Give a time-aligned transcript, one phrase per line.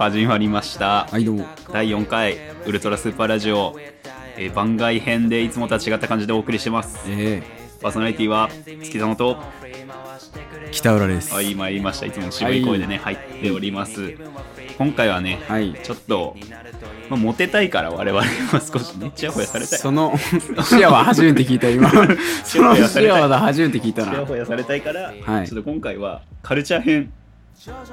[0.00, 1.46] はい始まりました、はいどうも。
[1.74, 3.76] 第4回ウルトラスーパーラジオ、
[4.38, 7.00] えー番外編でいつもとは違った感じでお送りしてます。
[7.06, 7.42] え
[7.82, 8.48] パーソナリティは
[8.82, 11.34] 月様とー、北浦です。
[11.34, 12.06] はい参りました。
[12.06, 14.14] いつもの渋い声でね、入っております。
[14.78, 15.78] 今回はね、はい。
[15.82, 16.34] ちょっと、
[17.10, 18.26] まあ、モテたいから我々は
[18.60, 20.14] 少しねちやほやされたいその
[20.62, 21.90] 視野は初めて聞いた今。
[22.42, 25.46] その視野は初めて聞いたちやなほやされたいから、はい。
[25.46, 27.12] ちょっと今回はカルチャー編、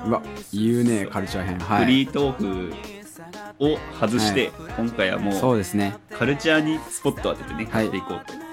[0.06, 0.22] うわ
[0.54, 1.60] 言うねカルチャー編。
[1.60, 1.86] はい。
[1.86, 2.74] フリートーク
[3.60, 5.96] を外して、今回はもそうですね。
[6.12, 7.86] カルチャーにスポット当ててね、はい。
[7.86, 8.48] やっていこうと。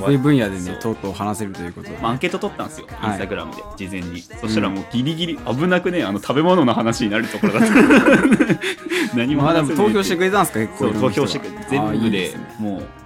[0.00, 0.74] 得意分野でそう。
[0.74, 3.10] ねとうとう話せるということで、まあ、アンケート取ったんですよ、はい。
[3.10, 4.20] インスタグラムで、事前に。
[4.20, 7.74] そしたらもうギリギリ、危なくね、あの食べ物の話になるところだった。
[9.16, 13.05] 何もまあでも話せねえ投票してくれたんですか結構そう、投票してくれて、全部でもう、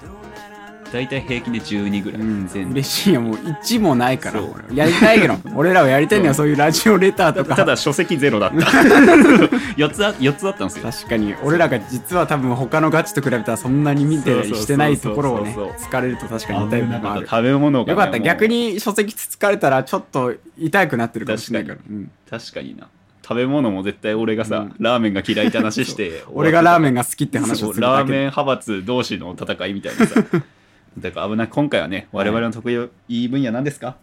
[0.93, 2.21] 大体平均で12ぐらい。
[2.21, 2.47] うん。
[2.49, 2.73] 全部。
[2.73, 3.21] 嬉しいよ。
[3.21, 4.41] もう1もないから。
[4.75, 5.35] やりたいけど。
[5.57, 6.49] 俺らはやりたいのはそう。
[6.49, 7.57] いうラジオレターとか。
[7.57, 8.57] ただ書籍ゼロだった。
[9.77, 10.91] 4つあ、4つあったんですよ。
[10.91, 11.35] 確かに。
[11.43, 17.27] 俺らが実は多分他のガチと比べたらそんなに見てしてないところをね疲れると確かに痛いもある。
[17.29, 18.19] 食べ物がね、よかった。
[18.19, 22.11] 逆に書籍つつかれたらちょっと痛くなってるかもしれないから、うん。
[22.31, 22.87] 確かにな。
[23.23, 24.75] 食べ物も絶対俺がさ、うん。
[24.81, 30.23] ラーメンが嫌いって話して、俺がラーメンがが好きって話をするラーだけでメン派閥同士の戦いみたいなさ
[30.99, 33.97] だから危ない今回はね我々の得意分野なんですか、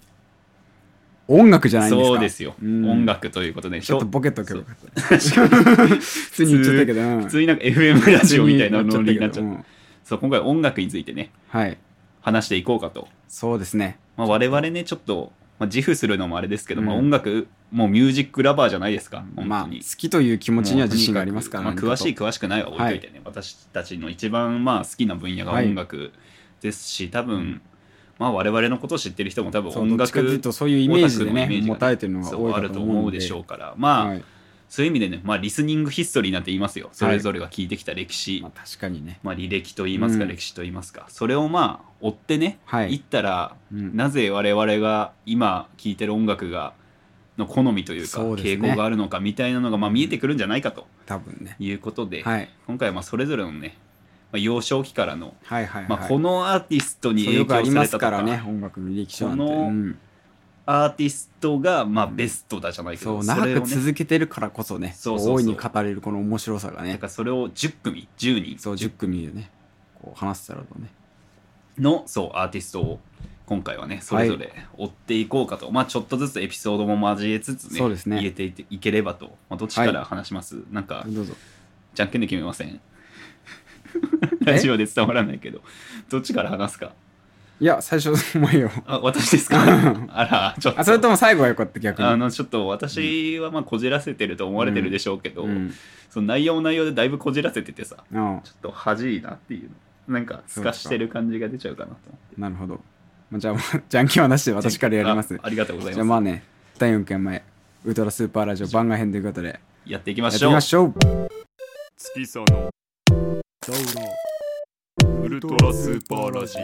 [1.28, 2.08] 音楽じゃないんですか？
[2.08, 2.90] そうですよ、うん。
[2.90, 3.82] 音楽ということで。
[3.82, 5.02] ちょっとボケとけばよかった。
[5.18, 7.24] 普通に言っちゃったけど、うん。
[7.24, 9.66] 普通になんか FM ラジオみたいなノリになっちゃった、うん
[10.04, 11.78] そう今回音楽についてねはい。
[12.22, 14.00] 話していこうかと、そうですね。
[14.16, 26.14] まあ、我々ねちょっと、まあ、自負するのもあれですけど、まあ、うん音楽もうミュージックラバーじゃないですか本まあ好、きという気持ちには自信がありますからまあ、詳しい詳しくないは置いといてね、私たちの一番まあ好きな分野が音楽
[26.62, 27.62] ですし、多分
[28.18, 34.23] まあ我々のことを知ってる人も多分音どっちかという楽とそういうイメージでね持たれてるのが多いかると思うででしょうからまあ、はい。
[34.69, 36.90] そういう意味でね、まあ、リスニングヒストリーなんて言いますよ。
[36.91, 39.19] それぞれが聞いてきた歴史、まあ、確かにね。
[39.23, 40.29] まあ、履歴と言いますか、うん。
[40.29, 41.06] 歴史と言いますか。
[41.07, 42.90] それをまあ追ってね、はい。
[42.90, 43.96] 言ったら、うん。
[43.96, 46.73] なぜ我々が今聴いてる音楽が
[47.38, 51.56] の好みというか傾向があるのかみたいなのがまあ見えてくるんじゃないかと多分ね。
[51.59, 52.50] いうことで、はい。
[52.66, 53.87] 今回はまあそれぞれのね、ま
[54.38, 58.12] あ、幼少期からの、はいはいはい、まあ、このアーティストに影響されたとか。
[58.12, 60.00] からね音楽の履歴書なんて、
[60.66, 65.36] アーティストがまあベストだじゃないけど、そう長くそれをね続けてるからこそねそうそうそう。
[65.36, 68.59] 大いに語れるこの面白さがだねからそれを10組10人。
[68.59, 69.50] そう10組でね
[70.02, 70.90] こう話せたらとね。
[71.80, 73.00] のそうアーティストを
[73.46, 78.18] 今回はねそれぞれ追っていこうかと、まあちょっとずつエピソードも交えつつねそうですね。
[78.18, 81.34] 入れていっていければと、まあ、どっちから話します、なんかどうぞ。
[81.94, 82.81] じゃんけんで決めません？
[84.46, 85.62] ラジオで伝わらないけど。
[86.09, 86.94] どっちから話すか？
[87.59, 88.72] いや最初お前よ。
[88.85, 89.58] あ私ですか？
[90.09, 90.80] あらちょっと。
[90.80, 92.08] あそれとも最後はよかった逆に。
[92.08, 95.74] あのちょっと私はまあこじらせてると思われてるでしょうけど、うん。
[96.09, 98.41] その内容も内容でだいぶこじらせててさうん。
[98.44, 99.69] ちょっと恥いなっていうの。
[100.08, 102.41] なんか透かしてる感じが出ちゃうかなと思って。
[102.41, 102.79] なるほど、
[103.31, 105.35] まあ、じゃあもう じゃんけんはなしで私からやります。
[105.35, 106.44] あありがとうございじゃあままあね
[106.78, 107.44] 第4回前
[107.84, 109.59] ウルトラスーパーラジオ番外編ということで。
[109.85, 110.94] すやっていきまやってしょうみましょう。
[111.97, 112.69] 月さの
[113.69, 116.61] ウルトラスーパーラジオ。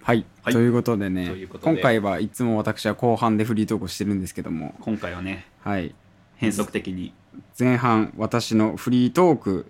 [0.00, 0.54] はい、はい。
[0.54, 4.74] ということでね今回はいつも私は後半でフリートークをしてるんですけども。
[4.80, 5.94] 今回はねはい。
[6.36, 7.12] 変則的に。
[7.58, 9.66] 前半私のフリートーク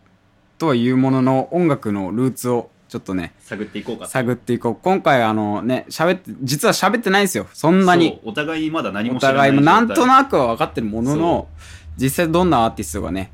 [0.59, 4.11] とはいうものの音楽のルーツをちょっとね探っていこうかと。
[4.11, 4.77] 探っていこう。
[4.77, 7.47] 今回あのね喋って実は喋ってないんですよ。
[7.55, 8.21] そんなに。
[8.23, 11.49] お互いまだ何おも知らない互いもなんとくなくは分かってるものの
[11.97, 13.33] 実際どんなアーティストがね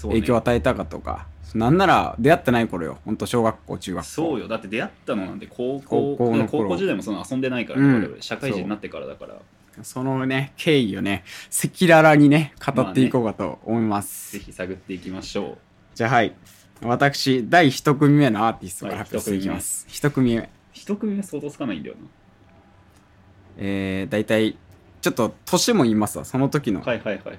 [0.00, 2.98] 影影響を与えたかとかなんなら出会ってない頃よ。
[3.04, 4.10] ほんと小学校中学校。
[4.10, 4.48] そうよ。
[4.48, 6.62] だって出会ったのなんて高校高校の頃。
[6.64, 8.16] 高校時代もその遊んでないから、うん。
[8.20, 9.34] 社会人になってからだから。
[9.82, 15.58] そのね経緯をね赤裸々にね語っていこうかと思います、ぜひ探っていきましょ
[15.94, 16.34] じゃあはい
[16.82, 19.86] 私第一組目のアーティストからはい発表していきます。
[19.88, 20.40] 一組目。
[20.40, 21.94] う一組目想像つかないんだよ
[23.56, 24.56] えー、大体
[25.00, 26.24] ちょっと年も言いますわ。
[26.24, 27.38] その時の、なはいはいはいはい。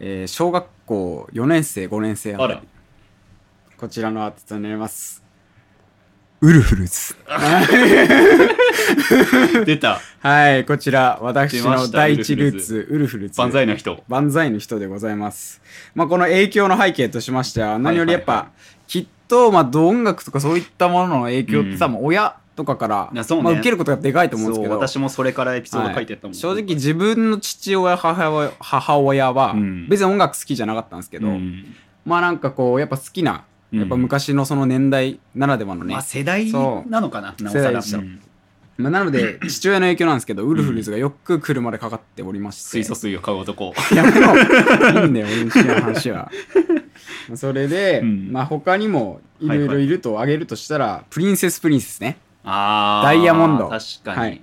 [0.00, 2.62] えー小学校4年生5年生あた
[3.76, 5.21] こちらのアーティストになります
[6.42, 7.14] ウルフルズ。
[9.64, 10.00] 出た。
[10.18, 13.40] はいこちら私の第一ウルーツウルフルズ。
[13.40, 14.02] 万歳の人。
[14.08, 15.62] 万歳の人でございます。
[15.94, 18.48] まあ、この影響の背景としましては、何よりやっぱ、
[18.88, 23.22] きっと、まあ、音楽とかそういったものの影響ってさ、う親とかから、まあ、
[23.52, 31.76] 受けることがでかいと思うんですけど、私もそれからエピソード書いてったもん、はい正直自分の父親、母親母親はうん、別に音楽好きじゃなかったんですけど、うん。
[32.04, 33.40] まあなんかこう、やっぱ好きな、うん
[33.72, 36.90] やっぱ昔のその年代ならではのね、まあ世代そう。
[36.90, 37.80] なのかななおさら。
[38.78, 42.62] まあ、なので 父親の影響なんですけどウルフルズがよく車でかかっておりまし。
[42.64, 43.72] て、水素水を買う男。
[43.94, 46.30] やめろいいんだよ俺の知らん話は。
[47.34, 48.32] それで、うん。
[48.32, 52.18] まあ他にもいろいろいると挙げるとしたら、プリンセスプリンセスね。
[52.44, 53.68] あーダイヤモンド。
[53.68, 54.34] 確かに、はい。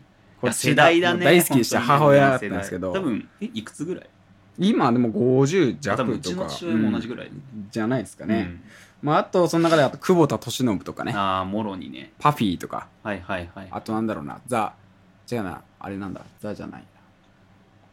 [0.41, 1.81] いや世代だね大好きでした。
[1.81, 2.93] 母親だったんですけど。
[2.93, 4.09] 多分えいくつぐらい？
[4.57, 7.67] 今でも50多分うち弱とかの父親も同じぐらい、うん。
[7.71, 8.61] じゃないですかね、うん
[9.01, 11.13] まああとその中であと久保田利伸とかね。
[11.15, 12.11] ああもろにね。
[12.19, 12.87] パフィーとか。
[13.03, 13.67] はいはいはい。
[13.71, 14.39] あとなんだろうな。
[14.47, 14.73] ザ
[15.31, 15.61] 違うな。
[15.79, 16.21] あれなんだ。
[16.39, 16.83] ザじゃない。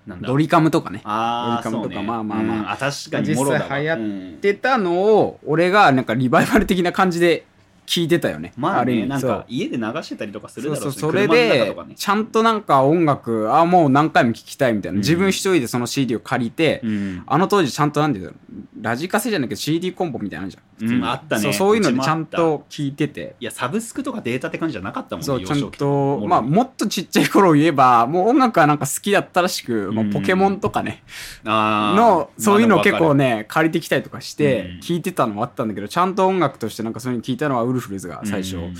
[0.06, 0.28] なんだ。
[0.28, 1.00] ドリカムとかね。
[1.04, 1.94] ああドリカムとか。
[1.94, 2.08] そうね。
[2.08, 2.56] まあまあまあ。
[2.58, 7.44] うんあ確かに実際流行っうん出たのを俺がなんかリバイバル的な感じで
[7.86, 8.52] 聞いてたよね。
[8.56, 11.94] まあねなんか家で流してたりとかするそうだろしそううそれでね。
[11.94, 14.98] ちゃんとなんか音楽あもう何回も聴きたいみたいな、うん。
[14.98, 17.22] 自分一人でその CD を借りて、うん。
[17.26, 18.32] あの当時ちゃんとなんていうの
[18.80, 21.04] ラジカセじゃなくて CD コンボみたいなのあるじゃんうん。
[21.04, 21.42] あったね。
[21.42, 23.36] そうそういうのでちゃんと聴いてて。
[23.40, 31.02] いやサブスクとかデータって感じじゃなかったもんねそうちゃんとまあもっとちっちゃい頃を言えばもう音楽はなんか好きだったらしく、まあうんポケモンとかね、
[31.44, 34.80] のそういうのを結構ね借りてきたりとかしてうん。
[34.80, 38.74] 聞いてたのもあったんだけどちゃんと音楽としてなんかそういうの聞いたのはウルフルズが最初、うん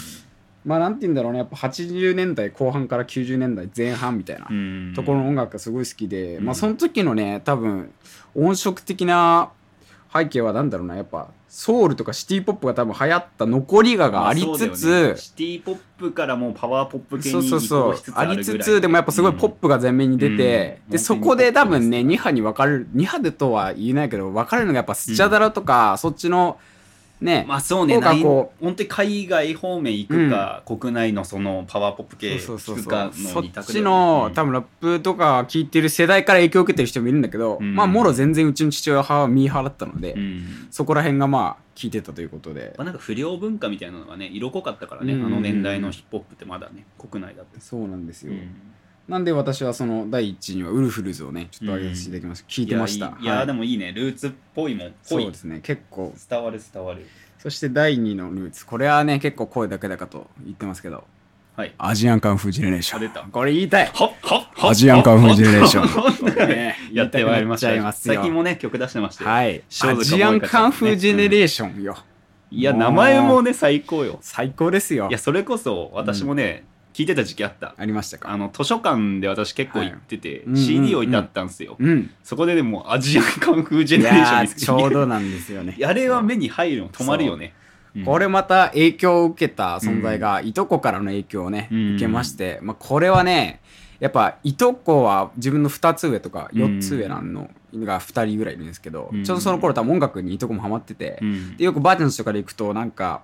[0.65, 4.93] まあなんて言うんだろうねやっぱ80年代後半から90年代前半みたいなうん。
[4.97, 6.45] ところの音楽がすごい好きで、うん。
[6.45, 7.93] まあその時のね多分
[8.35, 9.51] 音色的な
[10.13, 14.67] 背景はなんだろうなやっぱソウルとかシティポップが多分流行った残りががありつまあね。
[15.17, 17.91] シティポップからもうパワーポップ系に移そうそうそう。
[17.93, 20.93] 行しつつああるぐらいりつつでもやっぱすごいポップが前面に出て、うん。
[20.93, 26.59] でそこで多分ね2派に分かれる2派でとは言えないけど分かれるのがやっぱスチャダラとか、そっちの
[27.21, 37.75] ね、まあそうねないこ本当に海外方面行くか、国内のそのパワーポップ系そうそうそう行くかそっの二択ちの多分分ラップとか聞いてる世代から影響を受けてる人もいるんだけど、うん。
[37.75, 40.69] まあもろ全然うちの父親はミーハーだったので、うん。
[40.71, 42.75] そこら辺がまあ聞いてたということで。
[42.79, 45.27] まあ、なんか不良文化みたいなのがね色濃かったからね、うん。
[45.27, 47.61] あの年代のヒップホップってまだね国内だって。
[47.61, 48.51] そうなんですよ、うん
[49.09, 53.17] なんで私はその第一位にはウルフルズをねちょっと挙げさせていただきました、聞いてました。
[53.21, 53.93] いやでもいいね。
[53.93, 54.89] ルーツっぽいもん。
[55.09, 55.23] ぽい。
[55.23, 55.61] そうですね。
[55.63, 56.13] 結構。
[56.29, 57.07] 伝わる伝わる。
[57.39, 58.67] そして第2のルーツ。
[58.67, 61.05] これはね結構声だけだかと言ってますけど。
[61.57, 61.75] はい。
[61.79, 63.31] アジアンカンフージェネレーション。
[63.31, 63.93] これ言いたい。
[64.61, 66.93] アジアンカンフージェネレーション。
[66.93, 69.31] やってまいりました最近もね曲出してましたよ。
[69.31, 69.63] はい。
[69.83, 71.97] アジアンカンフージェネレーションよ、
[72.51, 74.19] いや名前もね最高よ。
[74.21, 75.09] 最高ですよ。
[75.09, 76.65] いやそれこそ私もね、
[76.97, 77.75] 聞いてた時期あった。
[77.77, 78.31] ありましたか？
[78.31, 80.39] あの図書館で私結構行ってて、はい。
[80.39, 80.65] うんうんうん。
[80.65, 82.11] CD 置いてあったんですよ、うん。
[82.25, 85.77] そこででもアジアンカンフージェいネレーションや見つけてーちょうどなんですよね。
[85.85, 87.53] あれは目に入るの止まるよね、
[87.95, 88.01] う。
[88.01, 88.05] ん。
[88.07, 91.95] これまた影響を受けた存在が、いとこからの影響をね、うん。
[91.97, 93.61] 受けまして、まあ、これはね
[94.01, 99.23] やっぱいとこは自分の2つ上とか4つ上なのが2人ぐらいいるんですけど、うん。
[99.23, 101.57] ちょうどその頃多分音楽にいとこもハマってて、うん。
[101.59, 103.23] でよくばあちゃんちとかで行くとなんか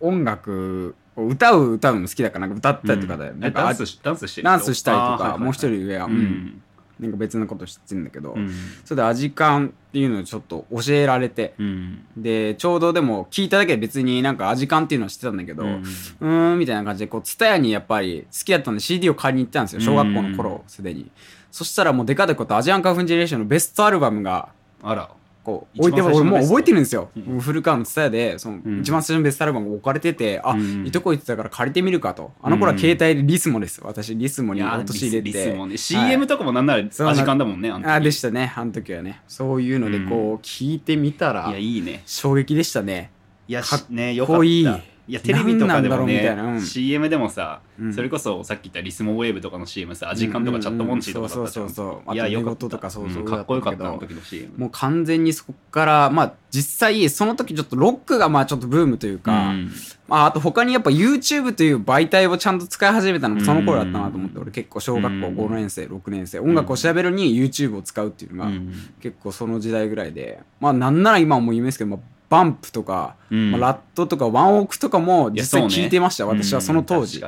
[0.00, 3.40] 音楽を歌う歌うの好きだからなんか歌ったりとかで、うん。
[3.40, 5.40] なんかあダンスしダンスしてるダンスしたりとか、あーはいはいはい。
[5.40, 6.16] もう一人上は、ううん。
[6.16, 6.62] ん
[7.00, 8.50] なんか別のこと知ってるんだけど、うん。
[8.84, 12.04] それでアジカンっていうのをちょっと教えられて、うん。
[12.16, 15.82] でちょうどでも聞いただけで別になんかアジカンっていうのは知ってたんだけど、う
[16.20, 21.10] うんみたいな感じでこうツタヤにやっぱり好きだったんで CD を買いに行ったんですよ小学校の頃すでに、
[21.50, 24.48] そしたらもうデカデカとアジアンカーフンジェネレーションのベストアルバムが
[24.82, 25.10] あら
[25.46, 27.40] こう置いて俺もう覚えてるんですよ、うん。
[27.40, 28.80] 古川のツタヤでそのうん。
[28.80, 30.84] 一番最初のベストアルバムが置かれてて、あ、うん。
[30.84, 32.32] いとこ行ってたから借りてみるかと。
[32.42, 33.80] あの頃は携帯でリスモです。
[33.84, 35.26] 私リスモに落とし入れて。
[35.26, 35.76] リスリスもね。
[35.76, 38.52] CM とかもなんならそうアジカンだもんねあでしたね。
[38.56, 39.22] あの時はね。
[39.28, 42.02] そういうのでこう聞いてみたらいやいいね。
[42.06, 43.12] 衝撃でしたね。
[43.46, 44.38] いやかっしねよかった。
[44.38, 44.66] こいい
[45.08, 46.42] いやテレビとかでもねいな。
[46.42, 46.60] うん。
[46.60, 47.94] CM でもさ、うん。
[47.94, 52.14] それこそさっき言ったリスモウェーブとかの CM さアジカンとかチャットモンチーとかそうそうそうそう。
[52.14, 52.68] いやよかった。
[52.68, 59.70] とかそうそうんかっこよかったの時の CM もう完全にそこからまあ実際その時ちょっとロックがまあちょっとブームというか、うん。
[60.08, 64.42] まああと他にやっぱ YouTube という媒体をちゃんと使い始めたのもその頃だったなと思って、うん。
[64.42, 66.40] 俺結構小学校うん5年生6年生。
[66.40, 68.72] 音楽を調べるに YouTube を使うっていうのがうん。
[69.00, 73.52] 結構その時代ぐらいでまあなんなら今はもう有名ですけど、まあ、バンプとか、うん。
[73.52, 77.22] まあ、ラットとかワンオクとかも実際聞いてました、私はその当時、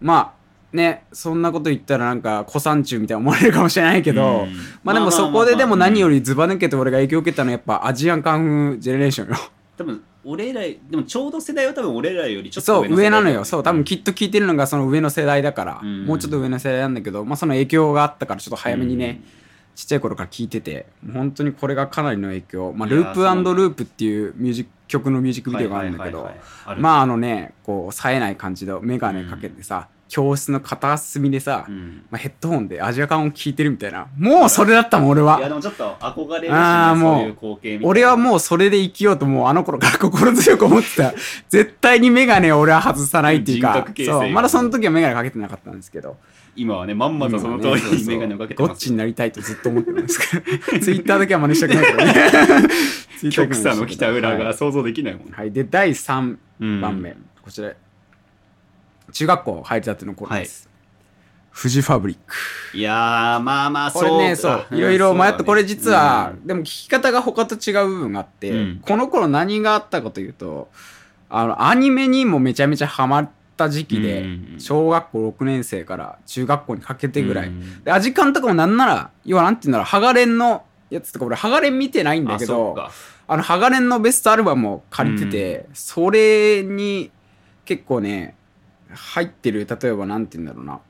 [0.00, 4.56] まあねそんなこと言ったらなんか古参中みたいな思われるかもしれないけど、うん。
[4.84, 9.36] まあでもそこででも何よりズバ抜けて俺が影響を受けたのはやっぱアジアンカンフージェネレーションよ。
[9.76, 13.44] 多分俺らでもちょうど世代は多分俺らよりちょっとそう上なのよ。
[13.44, 16.04] そう多分ききっと聞いてるのがその上の世代だから、うん。
[16.04, 19.22] もうちょっと上の世代なんだけど、まあ、その影響があったからちょっと早めにね、
[19.76, 26.30] ちっちゃい頃から聞いてて本当にこれがかなりの影響、まあ、ループループっていうミュージック曲のミュージックビデオがあるんだけど
[26.78, 32.04] まああのねこう冴えない感じで眼鏡かけてさ、教室の片隅でさ、うん。
[32.10, 34.06] まあ、ヘッドホンでアジアカンを聞いてるみたいな。
[34.16, 37.88] もうそれだったもん俺いやはでもちょっと憧れるし、ね、あーもうそういう光景みたいな。
[37.88, 41.12] 俺はもうそれで生きようともうあの頃から心強く思ってた。
[41.48, 44.30] 絶対にメガネを俺は外さないっていう人かそう。
[44.30, 46.16] まだその時はメガネかけてなかったんですけど
[46.56, 53.30] 今はねまんまとその通りにメガネをかけてゴッチますよになりたいとずっと思ってるんですけど ツイッターだけは真似したくない けどね。
[53.30, 56.80] 極左の北裏はいが想像できないもんね、はい、で第3うん。
[56.80, 57.72] 番目、こちら。
[59.12, 60.68] 中学校入りたての頃です、
[61.50, 62.76] フジファブリック。
[62.76, 64.58] いやーまあまあこれねそう。
[64.68, 66.46] かいろいろ迷ってこれ実は、うん。
[66.46, 68.80] でも聞き方が他と違う部分があって、うん。
[68.82, 70.70] この頃何があったかというと
[71.28, 82.76] あのアニメにもめちゃめちゃハマった時期で、うん小学校6年生から中学校にかけてぐらい、うんでアジカンとかもなんなら要はなんて言うんだろうハガレンのやつとか俺ハガレン見てないんだあけど
[83.28, 87.10] あの、ハガレンのベストアルバムを借りてて、それに
[87.64, 88.36] 結構ね、
[88.88, 90.80] 入ってる、例えばなんて言うんだろうな。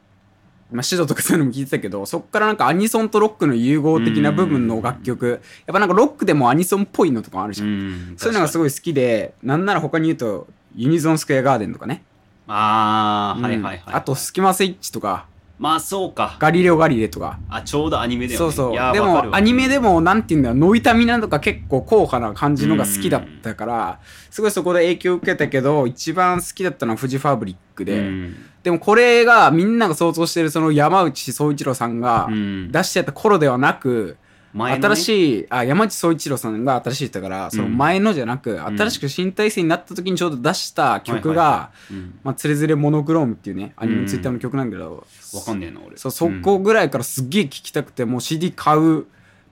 [0.70, 5.40] まあ、シドとかそういうのも聞いてたけど、そっからなんかアニソンとロックの融合的な部分の楽曲、やっ
[5.72, 7.68] ぱなんかロックでもアニソンっぽいのとかあるじゃん。
[7.68, 12.02] うんそういうのがすいごい好きで、なんなら他に言うと、ユニゾンスクエアガーデンとかね。
[12.48, 13.94] ああ、はいはいはいうん。
[13.96, 15.26] あと、スキマスイッチとか、
[15.58, 16.36] まあそうか。
[16.38, 17.38] ガリレオ・ガリレとか。
[17.48, 18.44] あちょうどアニメだよね。
[18.44, 18.72] そうそう。
[18.72, 19.24] いやーでわかるわ。
[19.24, 20.58] もアニメでもなんて言うんだろう。
[20.58, 24.00] ノイタミナとか結構硬派な感じのが好きだったから
[24.30, 28.36] すごいそこで影響を受けたけど一番好きだったのはフジファブリックで、うん。
[28.62, 32.70] でもこれがみんなが想像してるその山内総一郎さんがうん。
[32.70, 34.18] 出してた頃ではなく、
[34.52, 34.94] 前のね。
[34.94, 41.58] 新しいあ山内総一郎さんが新しい人だからその前のじゃなく、新しく新体制になった時にちょうど出した曲が、はいはい。
[41.58, 42.18] はいうん。
[42.24, 45.96] まあ、つれづれモノクロームっていうねアニメのツイッターの曲なんだけど、わかんねえな俺。
[45.96, 49.06] そうそこぐらいからすっげえ聴きたくてもう CD 買う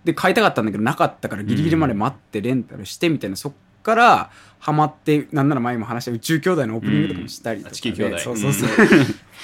[0.04, 7.76] で買いたかったんだけどなかったからギリギリまで待ってレンタルしてみたいな、そっからハマってなんなら前も話した宇宙兄弟のオープニングとかもしたりとかで、うん。
[7.76, 8.18] 地球兄弟。
[8.18, 8.68] そうそうそう、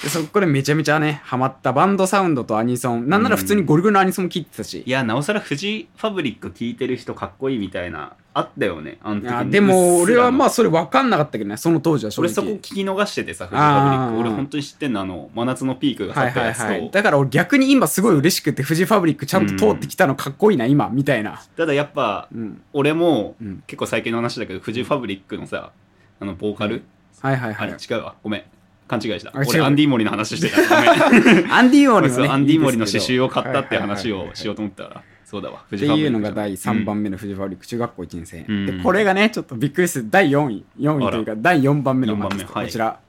[0.03, 3.07] でそこでめちゃめちゃねハマったバンドサウンドとアニソン。
[3.07, 12.35] なんなら普通にゴリゴリのアニソンも聴いてたし、いやなおさらフジファブリック聞いてる人かっこいいみたいなあったよねあの時いやでも俺はまあそれ分かんなかったけどねその当時は正俺直。
[12.35, 14.19] そこ聞き逃しててさフジファブリック。
[14.21, 21.39] 俺本当に知ってんのあの真夏のピークがはいはい去ったやつと、はいだから俺逆に今すごい嬉しくてフジファブリックちゃんと通ってきたのかっこいいな今みたいな。
[21.55, 22.61] ただやっぱうん。
[22.73, 23.63] 俺もうん。
[23.67, 25.71] 結構最近の話だけどフジファブリックのさ
[26.19, 26.81] あのボーカル、
[27.19, 27.69] はいはいはい。
[27.69, 28.15] あれ違うわ。
[28.23, 28.43] ごめん
[28.91, 29.31] 勘違いした。
[29.33, 30.57] 俺アンディ・モリの話してた。
[31.55, 35.63] アンディ・モーリもねアンディ・モリの刺繍を買ったって話をしようと思ったらそうだわ。
[35.69, 38.65] フっていうのが第3番目のフジファブリック中学校1年生、うん。
[38.65, 40.07] でこれがねちょっとびっくりする。
[40.09, 40.65] 第4位。
[40.77, 42.65] 4位というか第4番目のマークはい。
[42.65, 42.99] こちら。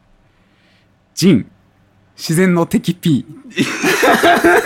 [1.17, 1.47] ジン。
[2.17, 3.27] 自然の敵 P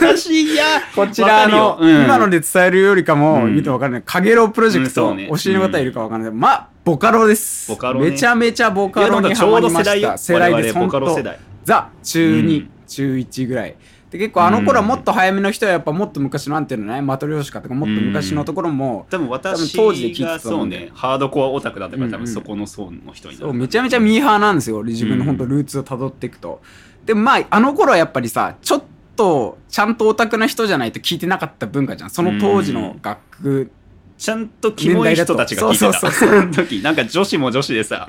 [0.02, 0.64] 難しいや。
[0.94, 2.04] こちらあの、うん。
[2.04, 3.52] 今ので伝えるよりかも、うん。
[3.54, 5.28] 言うと分かんないかげろうプロジェクト、うんね。
[5.30, 6.32] お知りの方いるか分かんない。
[6.32, 7.68] まあボカロです。
[7.68, 8.10] ボカロね。
[8.10, 10.08] めちゃめちゃボカロにハマりましうど世代よ。
[10.10, 11.36] た世代ですボカロ世代。
[11.64, 12.70] ザ中2、うん。
[12.86, 13.76] 中1ぐらい。
[14.08, 22.24] で結構あの頃はもっと早めの人はやっぱもっと昔のなんていうのねマトリョーシカとかもっと昔のところも、多分私当時で聞いてたがそうねハードコアオタクだったから多うんうん。
[22.24, 23.46] 分そこの層の人になる。
[23.48, 26.62] そうめちゃめちゃミーハーなんですよ自分の本当ルーツをたどっていくと、
[27.04, 28.84] でもまああの頃はやっぱりさちょっ
[29.16, 32.10] とちゃんとオタクな人じゃないと聞いてなかった文化じゃん。
[32.10, 33.72] その当時の楽
[34.18, 35.92] ちゃんとキモい人たちが聞いてた。
[35.92, 38.06] そうそうその時なんか女子も女子でさ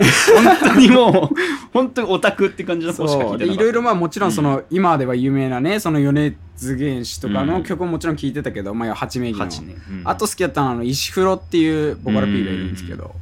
[0.61, 1.35] 本当にもう
[1.73, 7.47] 本当にオタクって感じの子しか聞そいうてないろいろまあもちろんその、今では有名なねその米津玄師とかうん。
[7.47, 10.01] の曲ももちろん聞いてたけど、まあ八名義の、うん。
[10.05, 13.13] あと好きだったのはあの石風呂っていうボカロ P がいるんですけど、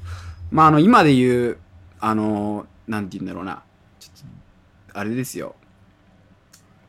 [0.52, 1.58] まああの今で言う
[2.00, 3.64] あのなんて言うんだろうな。
[4.00, 5.56] ちょっとあれですよ。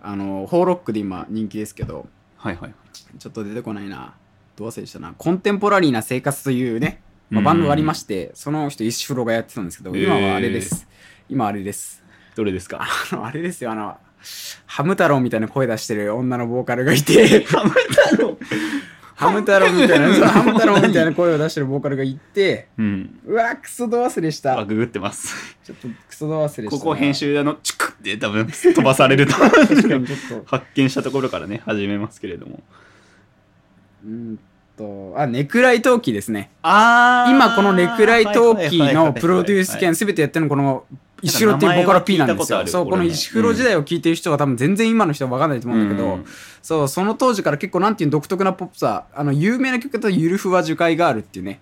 [0.02, 2.74] あのホーロックで今人気ですけどはいはい。
[3.18, 4.14] ちょっと出てこないな
[4.56, 5.14] どう忘れしたな。
[5.16, 10.86] コンテンポラリーな生活というね、まあ、うんバンドがありまして、その人石風呂がやってたんですけど今はあれです、
[11.28, 12.02] 今あれです。
[12.34, 12.80] どれですか？
[12.82, 13.70] あのあれですよ。
[13.72, 13.96] あの
[14.66, 17.44] ハム太郎みたいな声出してる女のボーカルがいて。
[17.44, 18.38] ハム太郎？
[19.14, 20.74] ハム太郎みたいなハム太郎？
[20.80, 22.68] みたいな声を出してるボーカルがいて。
[22.78, 23.20] うん。
[23.26, 24.58] うわクソど忘れした。
[24.58, 25.56] あググってます。
[25.64, 26.62] ちょっとクソど忘れした。
[26.64, 29.40] なここ編集あのチクって多分飛ばされるとと。
[30.46, 32.62] 発見したところからね始めますけれども
[34.06, 34.38] うーん
[34.76, 36.50] とあネクライ陶器ですね。
[36.62, 40.84] あ今このネクライ陶器のプロデュース権全てやってるのこの
[41.22, 42.66] 石黒っていうボカロ P なんですよ。
[42.66, 46.24] そうこの石黒時代を聞いてる人が多分全然今の人は分かんないと思うんだけど、うん。
[46.62, 51.60] そうその当時から結構なんていうの独特なポップさあの有名な曲だと「ゆるふわ樹海ガール」っていうね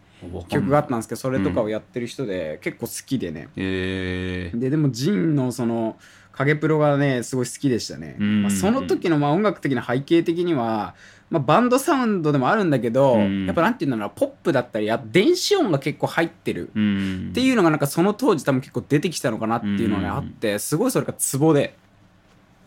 [0.48, 5.96] 曲があったんですけどそれとかをやってる人で結構好きでね、えー、ででもジンのその
[6.36, 8.42] 影プロがねすごい好きでしたね、うん。
[8.42, 10.94] まあ、その時のまあ音楽的な背景的には、
[11.30, 13.46] まあ、バンドサウンドでもあるんだけど、うん。
[13.46, 17.28] やっぱなんていうんだろうなポップだったりあと電子音が結構入ってる、うん。
[17.30, 21.76] っていうのがなんかその当時多分結構出てきたのかなっていうのがね、うんあってすごいそれがツボで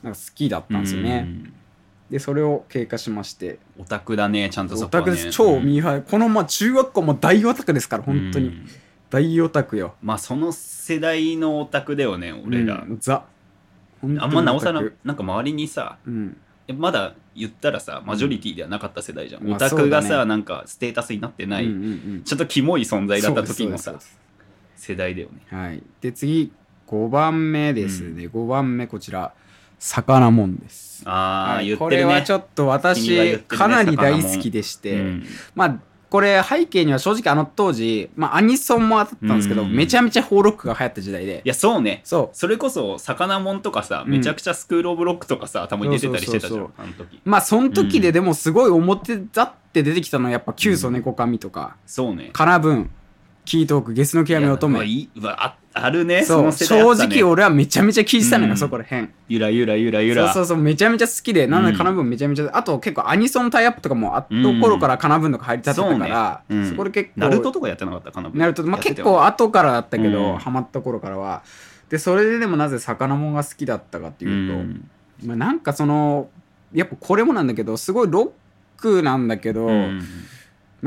[0.04, 1.54] なんか好きだったんですよね、うん。
[2.10, 3.60] でそれを経過しまして。
[3.78, 5.12] オタクだねちゃんとそオこはね。
[5.12, 5.36] タクです。
[5.36, 6.02] 超うんミーハー。
[6.04, 8.48] このまあ中学校も大オタクですから本当に。
[8.48, 8.68] うん。
[9.10, 9.96] 大オタクよ。
[10.02, 12.98] まあその世代のオタクだよね俺ら、うん。
[13.00, 13.24] ザ
[14.04, 14.98] あんまなおさらオタク。
[15.04, 16.38] なんか周りにさうん。
[16.76, 20.26] まだ言ったらさマジョリティではなかった世代じゃん、まあオタクがさ、ね。
[20.26, 21.88] なんかステータスになってない、うんうんう
[22.18, 22.24] ん。
[22.24, 23.96] ちょっとキモい存在だった時のさ
[24.76, 25.42] 世代だよね。
[25.50, 25.82] はい。
[26.02, 26.52] で次
[26.88, 29.34] 5番目ですね、5番目こちら
[29.80, 31.04] 魚もんです。
[31.06, 31.68] ああ、はい。
[31.68, 32.04] 言ってるね。
[32.04, 35.26] これはちょっと私ねかなり大好きでして、うん。
[35.56, 39.76] まあこれ背景には正直あの当時、まあ、アニソンもあったんですけど、うん。
[39.76, 41.42] めちゃめちゃホーロックが流行った時代で。
[41.44, 42.02] いやそうね。
[42.04, 42.38] そう。
[42.38, 44.12] それこそ魚もんとかさ、うん。
[44.12, 47.22] めちゃくちゃスクール・オブ・ロックとかさたまに出てたりしてたじゃんそうあの時。
[47.26, 52.30] まあその時ででもすごい表立って出てきたのはやっぱ旧ソネコカミとか、そうね。
[52.32, 52.90] カナブン
[53.48, 56.26] キートークゲスの極み乙女いああるね。
[56.26, 58.58] そうの世代あ正直俺はめちゃめちゃ聞いてたのよ、うん。
[58.58, 59.08] そこら辺。
[59.30, 68.12] ゆらゆらゆらゆらそうそうそうめちゃめちゃ好きでなんでカナブンめちゃめちゃあと結構アニソンタイアップとかもあった頃からカナブンとか入りたってたから、そうねこで結構ナルトとかやってなかった？
[68.12, 70.38] かなナルトまあ結構後からだったけど、うん。
[70.40, 71.44] ハマった頃からは。
[71.88, 74.90] でそれででもなぜ魚もんが好きだったかっていうと、ん。
[75.24, 76.28] まあ、なんかその
[76.74, 78.32] やっぱこれもなんだけどすごいロッ
[78.82, 80.02] クなんだけど、うん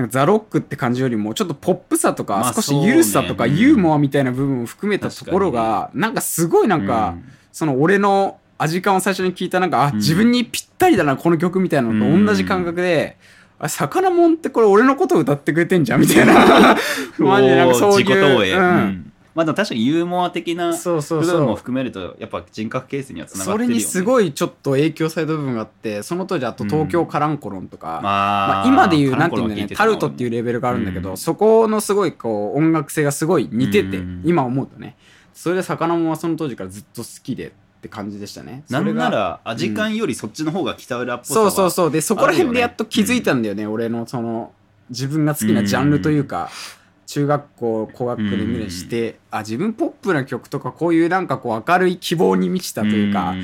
[0.00, 7.32] なんかザ・ロックって感じよりもちょっとポップさとか、まあ少しゆるさとかユーモアみたいな部分を含めたところが、なんかすごいなんか、うん。
[7.52, 9.96] その俺の味感を最初に聞いたなんかあ、うん。
[9.96, 13.16] 自分にぴったりだなこの曲みたいなのと同じ感覚で、
[13.58, 16.76] あ魚もんってこれ俺のこと歌ってくれてんじゃんみたいな。
[17.18, 18.62] マジでなんかそう自己投いう、影、うん。
[18.62, 23.74] うんまあでも確かにユーモア的なそうそう部分もそう含めるとやっぱ人格形成にはつながってそれるよね。
[23.76, 28.08] にすごいちょっと影響された部分があってその当時あと東京カランコロンとか、まま
[28.60, 31.16] あ、あ今で言うなんていうんだよねタルトっていうレレベルがあるんだけど、うん。
[31.16, 34.22] そこのすごいこう音楽性がすごい似てて、うん。
[34.24, 34.96] 今思うとね。
[35.34, 37.50] それで魚もんはその当時からずっと好きでっ
[37.82, 38.64] て感じでしたね。
[38.68, 41.90] なんならアジカンよりそっちの方が北浦っぽさそうそううそう。
[41.90, 44.52] でそこら辺でやっと気づいたんだよね俺のその
[44.90, 46.50] 自分が好きなジャンルというか、
[47.10, 53.34] 中学校高学年ぐらいにして、あ自分ポップな曲とかこういうなんかこう明るい希望に満ちたというか、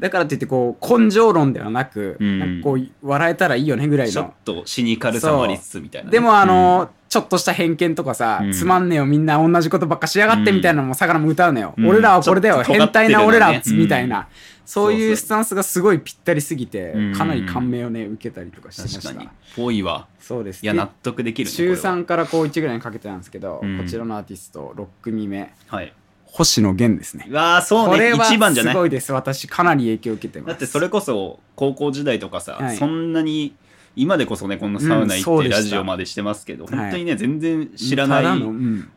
[0.00, 2.38] だからといってこう根性論ではなく、うん。
[2.40, 8.52] なんかこう笑えたらいいよねぐらいちょっのとシニカルさもありつつみたいなね、でもあの、ちょっとした偏見とかさ、うん。
[8.52, 14.26] つまんねえよみんな同じことばっかしやがってみたいなのも魚も歌うのよ、うん俺らはこれだよ、変態な俺らみたいな、
[14.64, 17.14] そういそうスタンスがすごいぴったりすぎて、うん。
[17.14, 19.02] かなり感銘をね受けたりとかしてました。
[19.02, 19.28] 確かに。
[19.56, 20.06] ぽいわ。
[20.18, 20.62] そうです。
[20.62, 21.96] いや納得できるね中これは。
[21.96, 23.78] 3から高1ぐらいにかけてたんですけど、うん。
[23.78, 25.52] こちらのアーティスト6組目。
[25.66, 25.92] はい。
[26.24, 27.26] 星野源ですね。
[27.30, 27.94] うわーそうね。
[27.94, 28.74] これは一番じゃない？
[28.74, 29.12] すごいです。
[29.12, 30.48] 私かなり影響を受けてます。
[30.48, 32.76] だってそれこそ高校時代とかさ、はい。
[32.76, 33.54] そんなに
[33.96, 36.76] 今でこそねこんなサウナ行ってラジオまでしてますけど、はい。
[36.76, 38.42] 本当にね全然知らない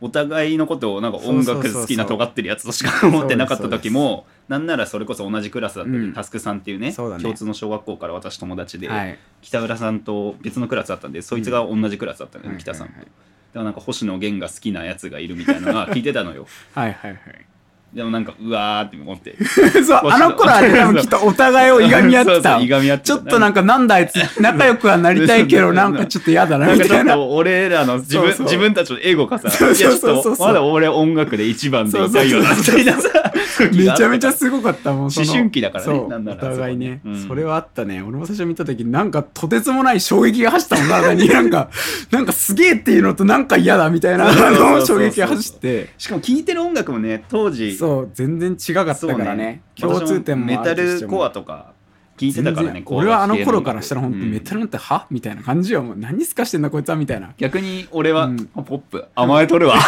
[0.01, 6.13] お互いのことをなんか音楽好きな尖ってるやつとしか思ってなかった時もなんならそれこそ同じクラスだったり、うん。
[6.13, 9.17] タスクさんっていうね共通の小学校から私友達で、はい。
[9.41, 12.93] 北浦さんと別のクラスだったんでそいつが同じクラスだったのよ、はい北さんと。
[12.93, 13.11] はいはい
[13.53, 16.45] でもなんか星野源が好きなやつがいるみたいなのは聞いてたのよ。
[16.75, 17.45] はいはいはい
[17.93, 19.35] でもなんかうわーって思って。
[19.83, 22.59] そう、あの頃はね、多分きっとお互いをいがみ合ってた。
[22.59, 23.13] いがみ合ってた。
[23.15, 26.75] ちょっとなんかなんだあいつ仲良くはなりたいけど なんかちょっと嫌だなな。
[26.75, 27.13] んかちょみたいな。
[27.13, 28.45] っと俺らの自分そうそう。
[28.45, 30.47] 自分たちのエゴがさ、そうそうそうそう。
[30.47, 33.09] まだ俺音楽で一番でいたいよなみたいなさ、
[33.57, 34.99] 時めちゃめちゃすごかったもん。
[35.03, 36.99] 思春期だからねなんならお互いね。
[37.27, 38.03] それはあったね。
[38.05, 41.29] 俺も最初見た時なんかとてつもない衝撃が走ったもん、体に。
[41.29, 41.69] なんか、
[42.11, 45.87] なんかすげえっていうのとなんか嫌だみたいなの衝撃が走って。
[45.97, 49.61] しかも聴いてる音楽もね、当時、そう、全然違かったからね。
[49.75, 51.73] 共通点もメタルコアとか
[52.17, 55.07] 聴いてたからね俺はあの頃からしたら本当うんメタルなんては？
[55.09, 55.83] みたいな感じよ。
[55.83, 57.33] もう何すかしてんだこいつはみたいな。
[57.37, 58.49] 逆に俺は、うん。
[58.55, 59.05] あポップ。
[59.15, 59.77] 甘えとるわ。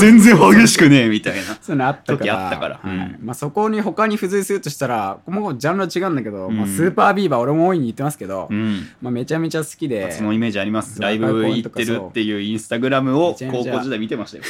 [0.00, 1.42] 全然激しくねえみたいな。
[1.60, 2.18] そういうのあったから。
[2.18, 2.74] 時あったから。
[2.76, 2.90] はい。
[2.90, 3.18] うん。
[3.22, 6.56] まあ、そこに他に付随するとしたらもうジャンルは違うんだけど、うん。
[6.56, 8.88] まあ、スーパービーバー俺も大いに言ってますけど、うん。
[9.00, 11.00] まあ、めちゃめちゃ好きでそのイメージあります。
[11.00, 14.44] ライブ行ってるっていうインスタグラムを高校時代見てましたよ。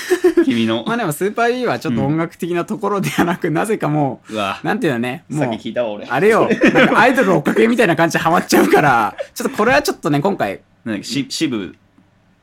[0.45, 0.85] 君の。
[0.89, 4.61] まあでもスーパービーバーはちょっと音楽的なところではなく、なぜかもうわ。
[4.63, 6.07] うなんていうのねさっもうき聞いたわ俺。
[6.07, 6.49] あれよ。
[6.95, 10.61] アイドルの追っかけみたいな感じでハマっちゃうからちょっとこれはちょっとね今回
[11.03, 11.77] し渋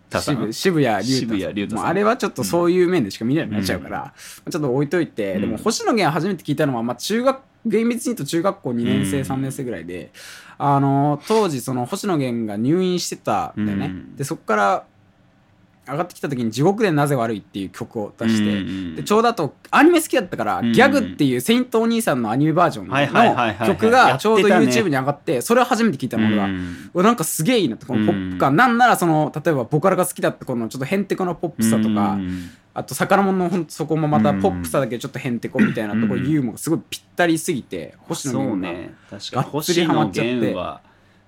[0.10, 0.54] 田さん？
[0.54, 1.88] 渋渋谷龍太さん。
[1.88, 4.14] あれはちょっとそういう面でしか見れなくなっちゃうから、
[4.50, 5.42] ちょっと置いといて、うん。
[5.42, 10.12] でも星野源初めて聞いたのは、まあ、中学厳密に言うと中学校2年生、うん3年生ぐらいで
[10.60, 14.16] あの当時その星野源が入院してたんだよね、うん。
[14.16, 14.86] でそこから
[15.88, 20.72] 上がってきた時に「地獄でなぜ悪い」っていう曲を出して、うんうんでちょうどあとアニメ好きだったから、うんうん。
[20.74, 36.30] ギャグっていうセイントお兄さんのアニメバージョンの曲がちょうど YouTube に上がってそれを初めて聞いたの俺は、うんなんかすげえいいなってこのポップ感、なんならその例えばボカロが好きだったこのちょっとヘンテコなポップさとか、うんあと宝物のほんとそこもまたポップさだけちょっとヘンテコみたいなところ、うん。
[36.30, 38.94] ユーモアがすごいぴったりすぎて星野源がね。
[39.10, 40.54] 確かにがっつりハマっちゃって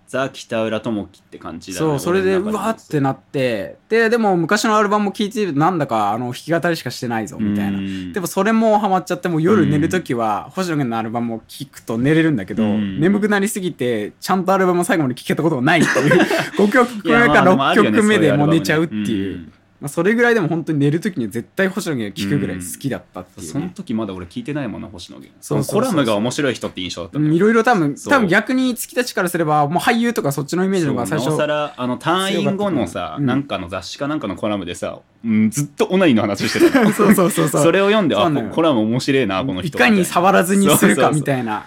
[0.08, 7.78] ザ・北浦智樹って感じだねそうそれでうわーってなってででも昔のアルバムも聴いてみるとなんだかあの弾き語りしかしてないぞみたいな。
[7.78, 8.14] うん。
[8.14, 13.00] でもそれもハマっちゃってもう夜寝るときは星野源のアルバムを聴くと寝れるんだけど、うん。
[13.00, 16.22] 眠くなりすぎてちゃんとアルバムを最後まで聴けたことがないっていう
[16.58, 19.36] 5曲目かあでもあるよ6ね曲目でもう寝ちゃうっていう。
[19.36, 25.38] うんまあ、それぐらいでも本当に寝るときには絶対星野源を聴くぐらい好きだったっていう、そのね時まだ俺聞いてないもんな星野源。
[25.42, 29.88] そうコラムが面白い人って印象だったいろいろ多分多分逆に月たちからすればもう。
[29.88, 36.92] 俳優とかそっちのイメージの方が最初なおさらあの退院後のさ、うんなんかの雑誌かなんかのコラムでさ、うん、ずっとオナニーの話してたの。
[36.94, 37.64] そうそうそうそう。
[37.64, 41.66] それを読んであコラム面白いなこの人いかに触らずにするかみいたいな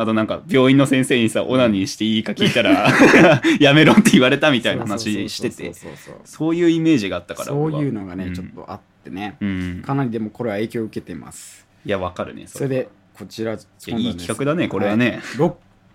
[0.00, 2.90] あとなんか病院の先生にさオナニーしていいか聞いたら
[3.60, 5.74] やめろって言われたみたいな話してて
[6.24, 9.36] そういうイメージがあったからそういうのがね、僕はちょっとあってね。
[9.40, 9.82] うん。
[9.84, 11.66] かなりでもこれは影響を受けてます。
[11.84, 15.52] いやわかるねそれでこちらいやいい企画だねこれはね、6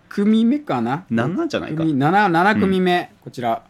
[0.08, 1.04] 組目かな？
[1.10, 1.82] なんなんじゃないか。
[1.82, 3.64] 7, 7組目、こちら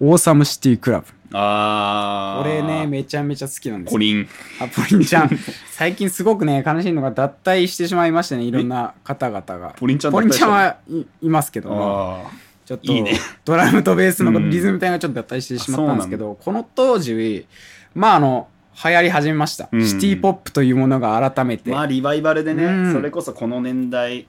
[0.00, 1.06] オーサムシティクラブ。
[1.32, 3.94] ああこれねめちゃめちゃ好きなんですよ。
[3.94, 4.28] コリン。
[4.60, 5.30] あポリンちゃん。
[5.70, 9.74] 最近すごくね悲しいのが脱退してしまいましたねいろんな方々が。
[9.76, 12.30] ポリンちゃんポリンちゃん脱退はいいますけどもあ
[12.64, 13.18] ちょっといいね。
[13.44, 14.50] ドラムとベースのうん。
[14.50, 17.46] リズム隊がちょっと脱退してしまったんですけど、この当時
[17.94, 18.48] まああの
[18.84, 19.86] 流行り始めました、うん。
[19.86, 22.92] シティポップというものが改めて、まあリバイバルでね、うん。
[22.92, 24.26] それこそこの年代。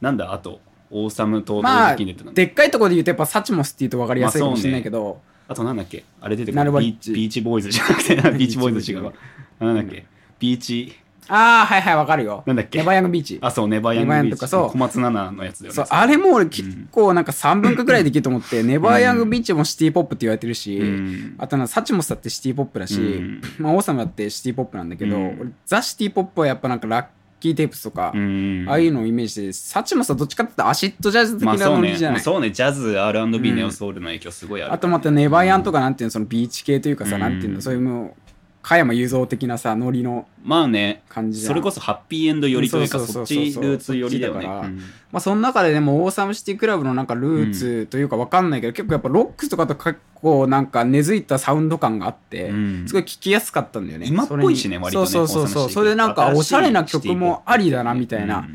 [0.00, 6.04] なんだあと Awesome と同まあ時期に出てたのでっかいところで言うとやっぱ Suchmos っていうと分かりやすいかもしれないけど、あとなんだっけ？
[6.20, 6.72] あれ出てくる。
[6.72, 9.12] Beach Boys じゃなくて Beach Boys 違うわ。
[9.60, 10.04] なんだっけ？
[10.38, 10.94] ビーチ。
[11.32, 12.42] ああはいはい分かるよ。
[12.44, 12.78] なんだっけ？
[12.78, 13.38] never young beach。
[13.40, 14.30] あそう never young beach。
[14.30, 14.70] とかそう。
[14.70, 15.76] 小松菜奈のやつだよね。
[15.76, 21.34] そうあれも俺結構なんか3分割ぐらいできると思って、ネバーヤングビーチもシティポップって言われてるし、うん。
[21.38, 23.40] あとな Suchmos だってシティポップだし、うん。
[23.58, 25.26] まあ、 Awesome だってシティポップなんだけど、うん。
[25.40, 27.06] 俺ザ・シティポップはやっぱなんかラッ
[27.40, 31.80] キーテープスとか、うんああいうのをイメージして Suchmos はどっちかっていうとアシッドジャズ的なまあそうね。
[31.80, 32.50] ノリじゃない、そうね。
[32.50, 33.56] ジャズ R&B うん。
[33.56, 34.72] ネオソウルの影響すごいある。
[34.72, 37.20] あとまたネバーヤンとかなんていうのそのビーチ系というかさ、うん。
[37.22, 38.29] なんていうのそういうもう
[38.62, 44.78] 加山雄三的なさノリのまあね感じそれこそはっぴいえんど寄りというかそっちルーツ寄りだよねうん
[45.12, 58.46] まあその中ででも Awesome City Club のなんかルーツというかわかんないけど、結構やっぱロックとかと結構なんか根付いたサウンド感があって、うんすごい聴きやすかったんだよね今っぽいしね割とねそうそうそうそれでなんかおしゃれな曲もありだなみたいな、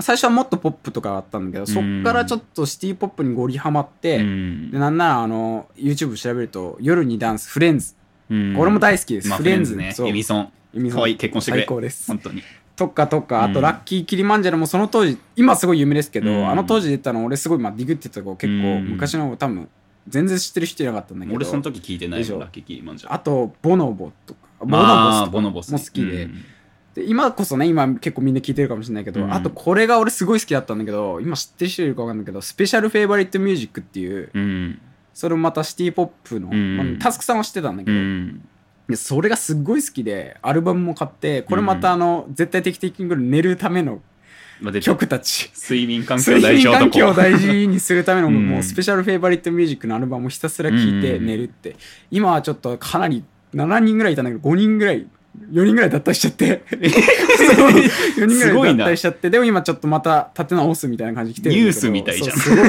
[0.00, 7.94] 最初はもっとポップとかあったんだけど、そっからちょっとシティポップにゴリハマって、うんでなんならあの YouTube 調べると夜にダンスフレンズ、
[8.32, 8.56] うん。
[8.58, 9.76] 俺も大好きです、まあフレンズ。
[9.76, 9.92] ね。
[9.92, 10.08] そう。
[10.08, 10.52] エミソン。
[10.74, 10.96] エミソン。
[10.96, 11.12] かわい。
[11.12, 11.60] い結婚してくれ。
[11.62, 12.06] 最高です。
[12.08, 12.42] 本当に。
[12.74, 13.62] とかとかあとうん。
[13.62, 16.48] ラッキーキリマンジャロもその当時今すごい有名ですけど、うん。
[16.48, 18.88] あの当時出たの俺すごいまあディグってたとこ結構うん。
[18.92, 19.68] 昔の多分
[20.08, 21.36] 全然知ってる人いなかったんだけど。
[21.36, 24.40] 俺その時聞いてないでしょもんラッキーキリマンジャロあとボノボとか。
[24.60, 25.72] ボノボスボノボス。
[25.72, 26.44] も好きで,、うん。
[26.94, 29.32] で今こそね今結構みんな聞いてるかもしれないけど、うん。
[29.32, 34.80] あとこれが俺すごい好きだったんだけど今知ってる人いるか分かんないけど Special Favorite Music っていううん
[35.14, 36.76] それもまたシティポップの、うん。
[36.76, 38.48] まあタスクさんは知ってたんだけうど、ん。
[38.88, 44.00] でそれがすっごい好きでアルバムも買ってこれまたあの、絶対定期的に寝るための
[44.80, 45.50] 曲たち。
[45.54, 46.78] 睡眠環境睡眠大事男。
[46.80, 48.48] 環境を大事にするためのうん。
[48.48, 51.76] もう Special Favorite Music のアルバムをひたすら聴いてうん寝るって。
[52.10, 55.06] 今はちょっとかなり7人ぐらいいたんだけど5人ぐらい
[55.38, 56.62] 4人ぐらい脱退しちゃって。
[56.70, 59.30] 4人ぐらい脱退しちゃって。
[59.30, 62.36] でも今ちょっとまた立て直すみたいな感じ来てるニュースみたいじゃん。
[62.38, 62.68] すごい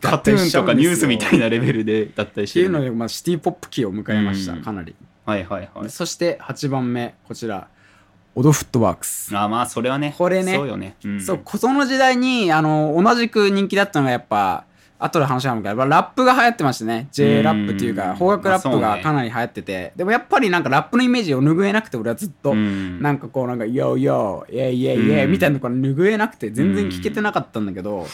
[0.00, 4.62] カトゥーンとかニュースみたいなレベルで脱退してるていうので、まあ、シティポップ期を迎えました、うん。
[4.62, 4.94] かなり、
[5.26, 5.90] はいはいはい。
[5.90, 7.68] そして8番目こちら
[8.38, 9.36] オドフットワークス。
[9.36, 10.14] あまあそれはね。
[10.16, 10.54] これね。
[10.54, 10.94] そうよね。
[11.04, 11.20] うん。
[11.20, 14.64] そう、その時代に、あの、同じく人気だったのがやっぱ、
[14.98, 17.08] 後で話があるから、ラップが流行ってましたね。
[17.12, 23.00] J ラップっていうか、うん邦楽ラップがかなり流行ってて、でもやっぱりなんかラップのイメージを拭えなくて、俺はずっと、うん。
[23.00, 25.30] なんかこうなんか、 yo yo、yeah yeah yeah うん。
[25.32, 28.06] みたいなところ拭えなくて、全然聞けてなかったんだけど、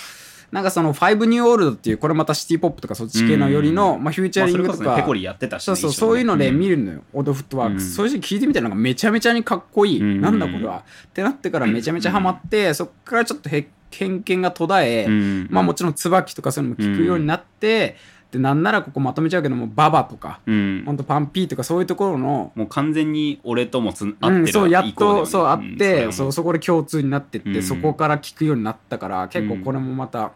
[0.52, 7.84] なんかその、 FIVE NEW OLD っていう、これまたシティポップとかそっち系のよりの、まあ、フィーチャまあリングとか、それこそねやってたしねそうそう、そういうので見るるのよ、 Odd Foot Works。
[7.84, 7.90] うん。
[7.90, 10.00] そういう時聞いてみたらなんかめちゃめちゃにかっこいい。
[10.00, 10.20] うん。
[10.20, 10.84] なんだこれは。
[11.08, 13.66] ってなってからめちゃめちゃハマって、そっからちょっとへ
[13.98, 15.08] 偏見が途絶え、
[15.50, 17.96] まあもちろん椿とかそういうのも聞くようになって、
[18.34, 20.82] で、なんならここまとめちゃうけども、ババとか、うん。
[20.84, 27.62] ほんとパンピーとかそういうところの、もう完全に俺ともつ合ってるうん、そう、やっと、そう、あっんて、それはもそう、そこで共通になってって、うん。
[27.62, 30.32] そこから聞くようになったから、結構これもまた、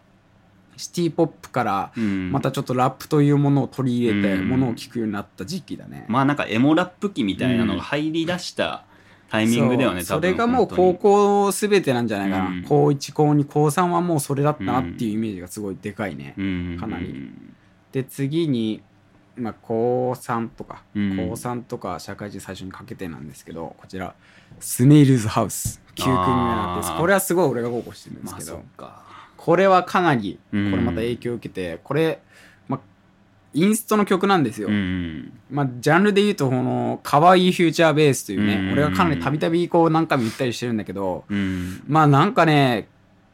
[0.77, 2.31] シティポップからうん。
[2.31, 4.47] またちょっとラップというものを取り入れてうん。
[4.47, 8.85] ものを聞くようになった時期だね、まあなんかエモラップ期みたいなのが入り出した
[9.29, 12.63] タイミングだよね、それがもう高本校すべてなんじゃないかな、うん。
[12.63, 16.77] 高1高2高3はもうそれだったなっていうイメージがすごいでかいね、うん。
[16.79, 17.31] かなり。
[17.91, 18.81] で次に、
[19.35, 21.15] まあ、高3とか、うん。
[21.15, 24.15] 高3とか社会人最初にかけてなんですけどこちら
[24.59, 25.81] スネイルズハウス。
[25.95, 26.97] 9組目なんです。
[26.97, 29.03] これはすごい俺が豪語してるんですまあけど、そっか。
[29.37, 30.71] これはかなりこうん。
[30.71, 32.28] れまた影響を受けて、これ、まあ、
[33.53, 41.81] インストの曲なんですよ、うんまあ、ジャンルで言うとこの可愛いフューチャーベースというね、うん俺がかなりたびたびこう何回も言ったりしてるんだけどうん。
[41.87, 42.87] まあなんかね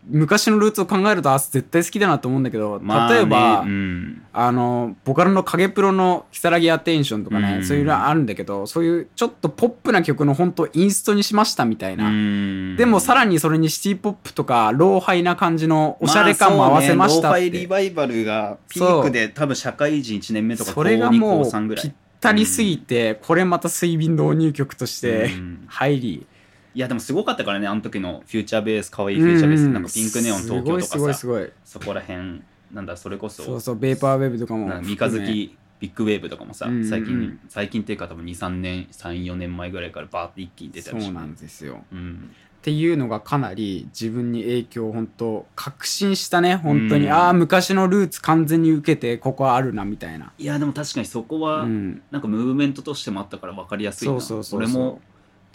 [0.08, 4.22] 昔のルーツを考えるとあ絶対好きだなと思うんだけど、まあね例えば、うん。
[4.34, 7.66] あのボカロの影プロの「如月アテンション」とかね、うん。
[7.66, 12.76] そういうのあるんだけどそういうちょっとポップな曲の本当インストにしましたみたいな、うん。
[12.78, 25.66] でもさらにそれにシティポップとかローハイな感じのおしゃれ感も合わせましたって、あそうねローファイリバイバルがピークで多分社会人1年目とかそれが高2もう高3ぐらぴっいたりすぎて、これまた水瓶導入曲としてうん。
[25.68, 26.28] 入り、
[26.76, 31.52] いやでもすごかったからねあの時のフューチャーベース可愛いフューチャーベース、うんなんかピンクネオン東京とすごいかさすごいすごい。
[31.64, 32.42] そこら辺
[32.74, 34.82] なんだそれこそそうそうベーパーウェブとかも。
[34.82, 36.90] 三日月ビッグウェーブとかもさ、うんうんうん。
[36.90, 41.84] 最近最近っていうか多分23年34年前ぐらいからバーって一気に出たりそうなんですよ。
[41.94, 42.32] うん。
[42.32, 46.56] っていうのがかなり自分に影響を本当確信したね。
[46.56, 47.14] 本当に、うん。
[47.14, 54.20] ああ昔のルーツ完全に受けてここあるなみたいな、いやでも確かにそこは、うん、なんかムーブメントとしてもあったから分かりやすいな。
[54.20, 54.80] そうそうそうそう。
[54.80, 55.00] 俺も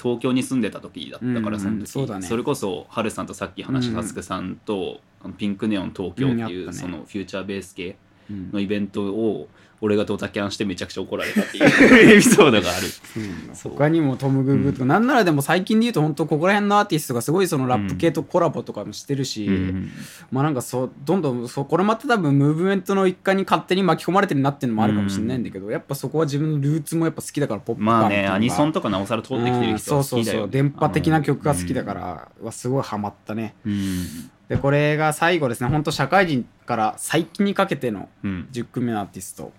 [0.01, 2.27] 東京に住んでた時だったからうんその時、そうだね。
[2.37, 6.73] れこそハルさんとさっき話したうんタスクさんと、あのピンクネオン東京っていう、うんね。
[6.73, 7.97] そのフューチャーベース系
[8.31, 8.51] うん。
[8.53, 9.49] のイベントを
[9.83, 11.64] 俺がドタキャンしてめちゃくちゃ怒られたっていう。
[12.12, 12.87] エピソードがある。
[13.16, 19.90] うんそう他にもトム・グーグーとか、なんならでも最近で言うと本当ここら辺のアーティストがすごいそのラップ系とコラボとかもしてるし、うん
[20.31, 30.40] まあなんかそうどんどんそうこれまた多分ムーブメントの一環に勝手に巻き込まれてるなっていうのもあるかもしれないんだけど、やっぱそこは自分のルーツもやっぱ好きだからポップまあねアニソンとかなおさら通ってきてる人は好きだよ、ね、うんそうそう。
[30.40, 33.55] そう電波的な曲が好きだからはすごいハマったね。
[33.64, 34.31] うん。
[34.49, 35.71] でこれが最後ですね。
[35.71, 38.49] 本当社会人から最近にかけてのうん。
[38.53, 39.53] 10組目のアーティスト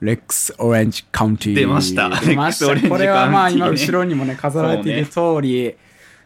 [0.00, 2.08] レックス・オレンジ・カウンティ出ました。
[2.20, 2.88] 出ました。
[2.88, 5.74] これはまあ今後ろにもね飾られている通り。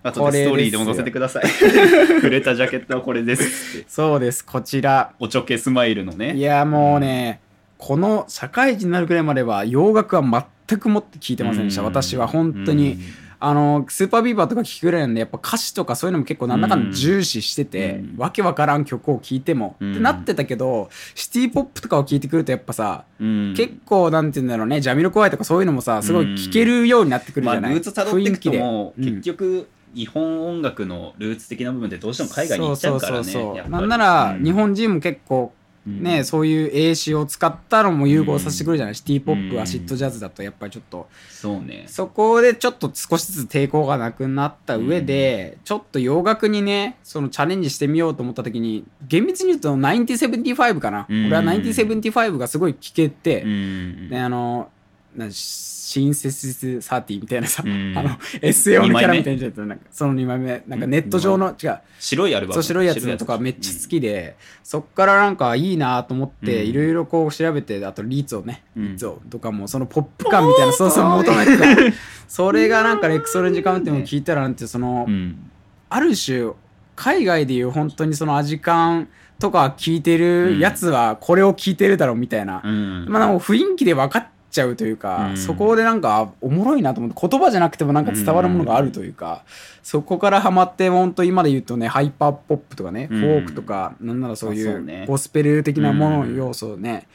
[0.03, 1.49] あとでストーリーでも載せてください。
[1.49, 3.85] 触れたジャケットはこれです。
[3.89, 4.45] そうです。
[4.45, 5.13] こちら。
[5.19, 6.35] おちょけスマイルのね。
[6.37, 7.41] いやもうね
[7.79, 11.83] この社会人になるくらいまでは洋楽は全くもって聞いてませんでした。
[11.83, 11.87] うん。
[11.89, 12.99] 私は本当に
[13.41, 18.17] あのスーパービーバーとか聞くぐらいなんでやっぱ歌詞とかそういうのも結構なんだかんだ重視してて、うん。
[18.17, 19.93] わけわからん曲を聴いても、うん。
[19.93, 23.55] ってなってたけどシティポップとかを聴いてくるとやっぱさ、うん。
[23.57, 29.17] 結構なんて言うんだろうねジャミロクワイとかそういうのもさすごい聴けるようになってくるじまあゃない、ルーツたどっていくとも雰囲気で。
[29.17, 34.45] 結局日本音楽のルーツ的な部分ってどうしても海外に行っちゃうからねなんならうん。
[34.45, 35.53] 日本人も結構
[35.89, 36.25] ね、うん。
[36.25, 41.09] そういう英詞を使ったのも融合させてくるじゃない、シティポップうんアシッドジャズだとやっぱりちょっと。
[41.31, 41.85] そうね。
[41.89, 51.27] そこでちょっと少しずつ抵抗がなくなった上で、ちょっと洋楽にねそのチャレンジしてみようと思った時に厳密に言うと1975かな、うん。
[51.27, 54.09] 俺は1975がすごい聴けて、うん。
[54.11, 54.71] であの
[55.19, 57.95] なシンセシス30みたいなさ、うん。
[57.99, 58.11] あの
[58.43, 60.63] SAO のキャラみたいななんかその2枚目。
[60.67, 61.79] なんかネット上の、違う。
[61.99, 66.69] 白いアルバムそう白いやつとかめっちゃ好きで、そっからなんかいいなと思ってうん。
[66.69, 68.83] いろいろこう調べてあとリーツをね、うん。
[68.89, 71.65] リーツをとかもそのポップ感みたいなそうそう求めてた。
[72.29, 75.51] それがなんかレックスオレンジカウンティも聞いたらなんてその、うん
[75.91, 76.53] ある種
[76.97, 83.07] 海外でいう本当にそのアジカンとか聞いてるやつはこれを聞いてるだろうみたいな、うん。
[83.09, 85.37] まあ雰囲気で分かっちゃうというか、うん。
[85.37, 89.45] そこでなんかあおもろいなと思って言葉じゃなくてもなんか伝わるものがあるというか、
[89.83, 93.21] そこからハマって本当今で言うとねハイパーポップとかね、うん。
[93.21, 96.37] フォークとかなんならそういうゴスペル的なもの、うん。
[96.37, 97.07] 要素ね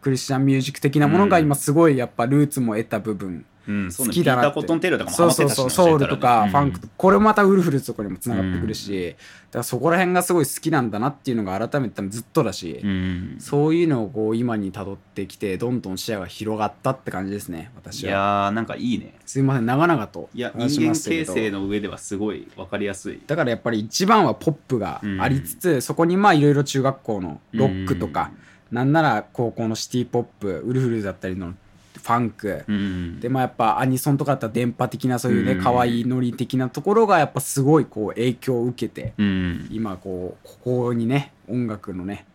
[0.00, 4.50] クリスチャンミュージック的なものが今すごいやっぱルーツも得た部分、好きだなって。
[4.50, 5.70] Peter Cottontale とかもハそうそうそう。
[5.70, 6.94] ソウルとかファンクととか。
[6.96, 9.14] これもまたウルフルズとかにもつながってくるし、
[9.50, 13.36] だからそこら辺がすごい好きなんだなっていうのが改めてずっとだし、うん。
[13.38, 18.10] そういうのをこう今に辿ってきてどんどん視野が広がったって感じですねい私は。
[18.10, 19.14] やーなんかいいね。
[19.26, 23.20] すいません長々といや人間形成の上ではすごい分かりやすい。
[23.26, 28.30] だからやっぱり一番はポップがありつつ、そこにまあいろいろ中学校のロックとか、
[28.70, 31.54] なんなら高校のシティポップウルフルズだったりの
[32.00, 33.20] ファンク、うん。
[33.20, 35.62] でまあやっぱアニソンとかだったら電波的なそういうねうん。
[35.62, 39.68] 可愛いノリ的なところがやっぱすごいこう影響を受けてうん。
[39.70, 42.26] 今こうここにね音楽のね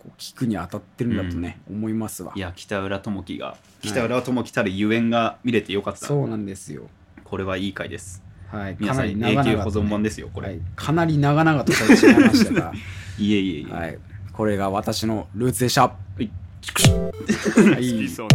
[0.00, 2.32] こう聞くに当たってるんだとね、思いますわ。
[2.34, 6.84] いや北浦智樹が北浦智樹たるゆえんが見れてよかった、そうなんですよ。
[7.24, 8.22] これはいい回です。
[8.48, 8.76] はい。
[8.80, 12.52] 皆さん永久保存版ですよこれ、はい、かなり長々とされてしまいました。
[12.52, 12.72] が
[13.18, 13.98] い、えいえいえ、はい、
[14.32, 15.82] これが私のルーツでした。
[15.82, 16.18] はい。
[16.18, 17.86] はい。
[17.86, 18.26] 月そ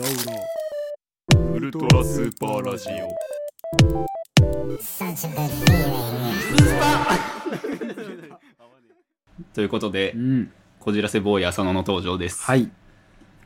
[0.00, 0.06] の
[1.54, 3.16] ウルトラスーパーラジオ
[9.54, 10.52] ということでうん。
[10.78, 12.70] こじらせ坊や浅野の登場ですはい。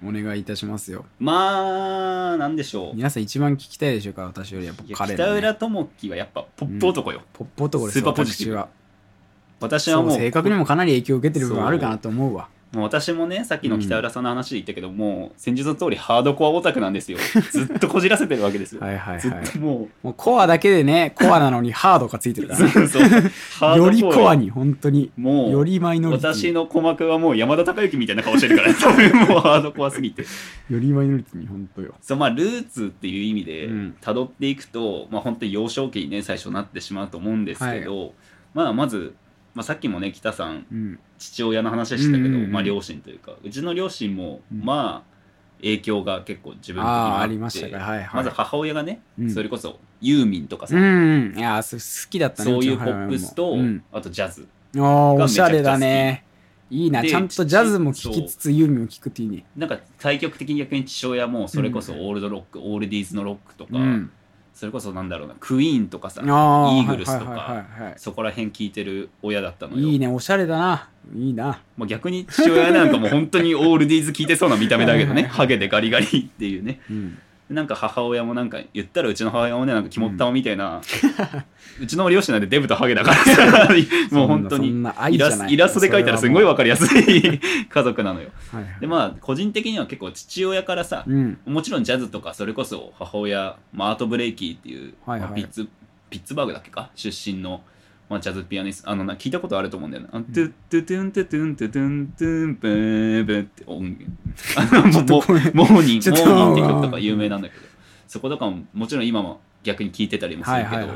[0.04, 1.06] お願いいたしますよ。
[1.18, 5.24] まあなんでしょう皆さん一番聞きたいでしょうか私よりやっぱいや彼の、ね。
[5.24, 8.68] 北浦智樹はやっぱポップ男よ、ポップ男ですスーパーポジティブ私は。
[9.60, 12.48] 私はもうそう性格にもかなり影響を受けてる部分あるかなと思うわ。
[12.72, 17.18] もう私もねさっきの北浦さんの話で言ったけど、もう先日の通りハードコアオタクなんですよ
[17.50, 19.42] ずっとこじらせてるわけですよ、はいはいずはい。
[19.42, 22.70] っとももうコアだけでね、コアなのにハードがついてるうからね。
[22.70, 25.10] そうそうハードよりコアにに、本当に。
[25.16, 26.34] もうよりマイノリティ。
[26.34, 30.22] 私の鼓膜はもう山田孝之みたいな顔してるから、 多分もうハードコアすぎて
[30.68, 31.94] よりマイノリティに本当よ。
[32.00, 38.14] そうまあルーツっていう意味でうん辿っていくと、まあ本当に幼少期にね最初なってしまうと思うんですけど、
[38.54, 39.14] まあまず、
[39.54, 40.98] まあ、さっきもね北さんうん。
[41.18, 45.12] 父親の話でしたけど、うんうんうんまあ両親というかうちの両親も、うんまあ
[45.62, 47.84] 影響が結構自分的にああ、あってありましたか。
[47.84, 48.10] はいはい。
[48.16, 51.38] まず母親がね、うんそれこそユーミンとかさ、うんうん。
[51.38, 52.50] いや好きだったね。
[52.50, 53.84] そういうポップスと、うん。
[53.92, 56.24] あとジャズああ、おしゃれだね。
[56.68, 57.02] いいな。
[57.02, 59.44] でちゃんとジャズも聴きつつ、ユーミンも聴くっていいね。
[59.56, 64.10] なんか対極的に逆に父親もそれこそオールドロック、オールディーズのロックとか、うん。
[64.54, 67.64] それこそなんだろうなクイーンとかさイーグルスとか
[67.96, 70.88] そこら辺聞いてる親だったのよいいね、おしゃれだな。
[71.16, 71.62] いいな。
[71.76, 77.18] まあ、逆に父親なんかもう本当にオールディーズ聞いてそうな見た目だけどね ハゲでガリガリっていうねうん。
[77.52, 80.80] なんか母親もなんか言ったらうちの母親もねなんか肝っ玉みたいな、
[81.80, 83.16] うちの両親なんてデブとハゲだから。
[83.16, 83.68] さ
[84.10, 88.30] もう本当にイラスイラストで描いたらすごいわかりやすい家族なのよ。
[88.50, 88.80] はいはい。
[88.80, 91.38] でまあ個人的には結構父親からさ、うん。
[91.44, 95.28] もちろんジャズとかそれこそ母親、まあ、アート・ブレイキーっていう、はいはい。
[95.28, 95.68] まあピッツ
[96.10, 96.90] ピッツバーグだっけか？
[96.94, 97.62] 出身の、
[98.12, 100.10] まあ、ジャズピアニストあのな聞いたことあると思うんだよね。
[100.12, 104.04] あのトゥットゥトゥントゥトゥントゥトゥントゥンブーブーって音源。
[105.08, 107.62] モーニング Moanin' って曲とか有名なんだけど。
[108.06, 110.92] そことかももちろん今も逆に聞いてたりもすはるけど。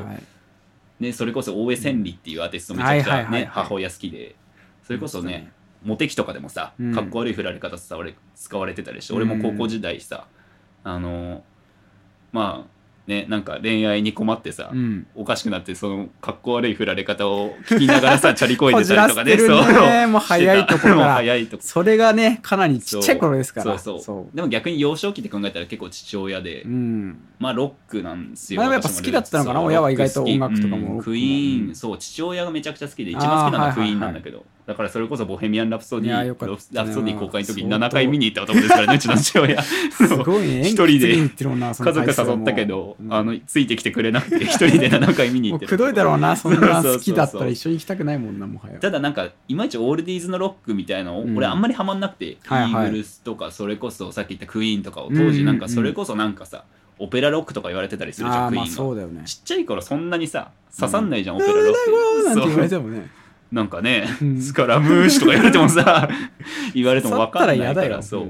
[1.01, 4.37] ね、それこそ大江千里っていうアーティストめちゃくちゃね母親好きで。
[4.83, 5.51] それこそね
[5.83, 6.95] モテ期とかでもさ、うん。
[6.95, 10.27] かっこ悪い振られ方使われ使われてたりして、うん俺も高校時代さ
[10.85, 11.43] あの
[12.33, 12.76] まあ
[13.07, 15.07] ねなんか恋愛に困ってさ、うん。
[15.15, 20.07] おかしくなってそのかっこ悪い振られ方を聞きながらさ チャリこいでたりとかねこじらせてるね。
[20.07, 20.95] もう早いとこから。
[20.97, 23.79] もう早いとこそれがね、かなりちっちゃい頃ですから。
[23.79, 24.37] そうそう。
[24.37, 27.19] でも逆に幼少期って考えたら結構父親で、うん。
[27.39, 28.63] まあロックなんですよ。
[28.63, 31.75] まあやっぱ好きだったのかなそう親は意外と音楽とかもうんクイーン、うん。
[31.75, 34.21] そう、父親がめちゃくちゃ好きで、一番好きなのはクイーンはいはい。
[34.21, 34.23] はいなん
[34.67, 38.99] だからそれこそボヘミアン・ラプソディラプソディ公開の時に相当7回見に行った男ですからね、う。
[38.99, 39.63] ちの父親。
[39.63, 40.63] すごいね。
[40.63, 43.15] 一人で家族誘ったけど、うん。
[43.15, 48.81] あの、ついてきてくれなくて、一人で7回見に行ってくどいだろうな、 そんな好きだったら一緒に行きたくないもんな、もはや。
[48.81, 55.83] ただなんかいまいちオールディーズのロックみたいなの俺あんまりハマんなくて、イーグルスとかそれこそさっき言ったクイーンとかを当時なんかうんうんうん。
[55.83, 56.65] それこそなんかさ、
[56.99, 59.23] オペラロックとか言われてたりするじゃんクイーンが、そうだよね。
[59.27, 61.75] ちっちゃい頃そんなにさ刺さんないじゃん、オペラロッ
[62.23, 63.09] クなんて言われてもね。
[63.53, 64.41] なんかね、うん。
[64.41, 66.09] スカラムーシュとか言われてもさ
[66.75, 68.29] 言われても分かんないからそう、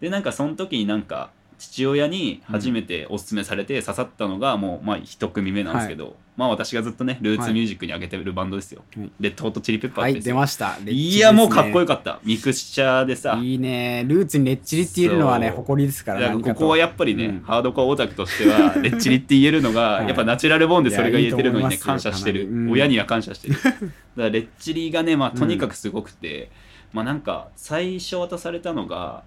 [0.00, 1.30] でなんかその時になんか
[1.62, 9.10] 父親に初めておすすめされて刺さったのがもうまあ一組目なんですけど、まあ私がずっとねルーツミュージックに上げてるバンドですよ、はい。
[9.20, 10.76] レッドホットチリペッパはい、ーズですよ、出ました。
[10.84, 12.18] いやもうかっこよかかった。
[12.24, 13.38] ミクスチャーでさ。
[13.40, 14.04] いいね。
[14.08, 17.40] ルーツにレッチリって言えるのはね、誇りですからだから何かとここはやっぱりね、うん。
[17.42, 20.06] ハードコアオタクとしては レッチリって言えるのが、はい。
[20.08, 22.70] やっぱナチュラルボーンでそれが言えてるのにね感謝してる、うん。
[22.72, 23.54] 親には感謝してる。
[23.62, 23.78] だか
[24.16, 26.50] らレッチリがねまあとにかくすごくて、
[26.92, 29.22] まあなんか最初渡されたのが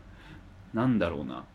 [0.74, 1.46] なんだろうな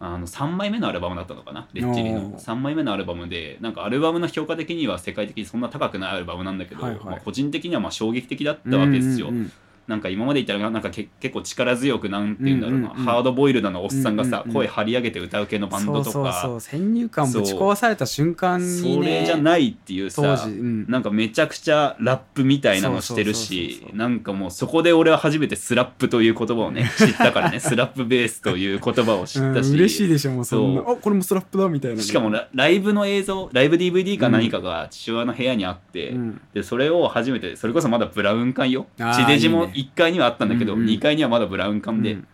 [0.00, 1.68] あの3枚目のアルバムだったのかな？
[1.72, 2.20] レッチリの。
[2.20, 2.36] おー。
[2.38, 7.04] 3枚目のアルバムでなんかアルバムの評価的には世界的にそんな高くないアルバムなんだけど、はいはい。
[7.04, 9.52] まあ、個人的にはまあ衝撃的だったわけですよ、うんうんうん
[9.88, 13.04] なんか今まで言ったらなんかけ結構力強くなんて言うんだろうな、うんうんうん。
[13.06, 14.54] ハードボイルドなおっさんがさ、うんうんうん。
[14.54, 16.04] 声張り上げて歌う系のバンドとか。
[16.04, 16.60] そうそうそう。
[16.60, 20.86] 先入観ぶち壊された瞬間にそねれじゃないっていうさうん。
[20.90, 27.58] なんかめちゃくちゃラップみたいなのしてるしなんかもうそこで俺は初めてスラップという言葉をね 知ったからね。
[27.58, 29.74] スラップベースという言葉を知ったし、うん。
[29.74, 30.82] 嬉しいでしょもうそんな。
[30.82, 36.40] そあこれもストラップだみたいなしかもラライブの映像ライブ DVD か何かが父親の部屋にあって、うん。
[36.52, 38.86] でそれを初めてそれこそまだブラウン管よ。
[38.98, 40.86] 地デジもいいね1階にはあったんだけどうんうん。
[40.86, 42.26] 2階にはまだブラウン管で、うん。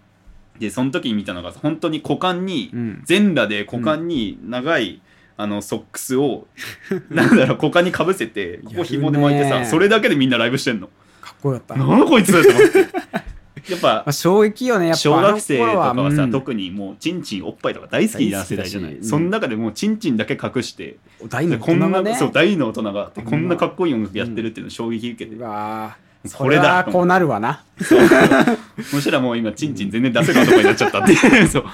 [0.58, 3.02] でその時に見たのが本当に股間に、うん。
[3.04, 5.02] 全裸で股間に長い、
[5.36, 6.46] あのソックスを
[7.10, 10.88] なんだろう股間にかぶせてここ紐で巻いてさそれだけでみんなライブしてんの。
[11.20, 12.78] かっこよかった、なんだこいつと思って。
[13.72, 16.30] やっぱ まあ、衝撃よねやっぱ小学生とかはさ、うん。
[16.30, 22.16] 特にもうチンチンおっぱいとか大好きな世代じゃない、大好きだしその中でもうチンチンだけ隠して、大のこんな、大人がね。
[22.16, 23.26] そう大の大人があってうん。
[23.26, 25.96] こんなかっこいい音楽やってるっていうの衝撃受けて、うわ
[26.32, 27.62] これだこうなるわな。
[27.78, 31.12] そしたらもう今チンチン全然出せる男になっちゃったって。
[31.12, 31.64] い うそう。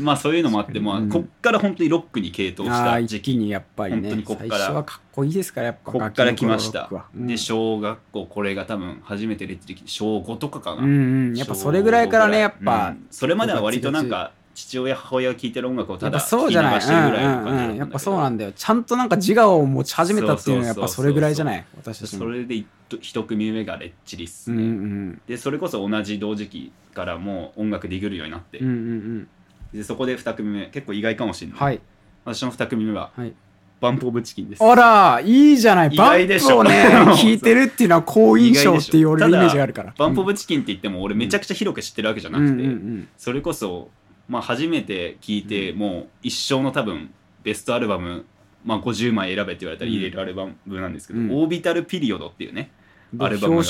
[0.00, 3.36] まあそういうのもあって、まあ、うんこっから本当にロックに傾倒した時期。
[3.36, 4.50] にやっぱり本当ねにこっから。
[4.50, 6.90] 最初はかっこいいですから、やっぱこっから来ました。
[7.16, 7.26] うん。
[7.26, 13.06] で小学校これが多分初めてレッチリ小5とかかな、うんうん、やっぱそれぐらいからね、やっぱ、うん。
[13.10, 16.74] それまでは割となんか父親母親が聴いてる音楽をただやっぱそうじゃない。
[16.76, 18.52] 聞き流してるぐらいの感じやっぱそうなんだよ。
[18.52, 22.24] ちゃんとなんか自我を持ち始めたっていうのはやっぱそれぐらいじゃない私たちも。
[22.24, 22.66] それで一
[23.00, 28.66] 一組目がレッチリっすうんね、うんでそれこそ同じ同時期からもう音楽できるようになって、うん。
[28.66, 29.28] うんうんうん。
[29.74, 31.80] でそこで2組目結構意外かもしれない、はい。
[32.24, 33.34] 私の2組目ははい。
[33.78, 35.88] バンプ・オブ・チキンですあら、いいじゃない。
[35.88, 36.88] 意バン外でしょプをね、
[37.20, 39.92] 聞いてるっていうのは好印象っていう俺のイメージがあるから。
[39.98, 43.90] バンプ・オブブ・チキンって言っても俺めちゃくちゃ広く知ってるわけじゃなうんくて、うんうんそれこそ、
[44.28, 47.12] まあ、初めて聞いて、もう一生の多分
[47.42, 48.24] ベストアルバム、
[48.64, 51.30] まあ、50枚選べって言われたら入れるアルバムなんですけど「うん。
[51.30, 52.72] オービタル・ピリオド」っていうね、
[53.14, 53.22] うん。
[53.22, 53.62] アルバム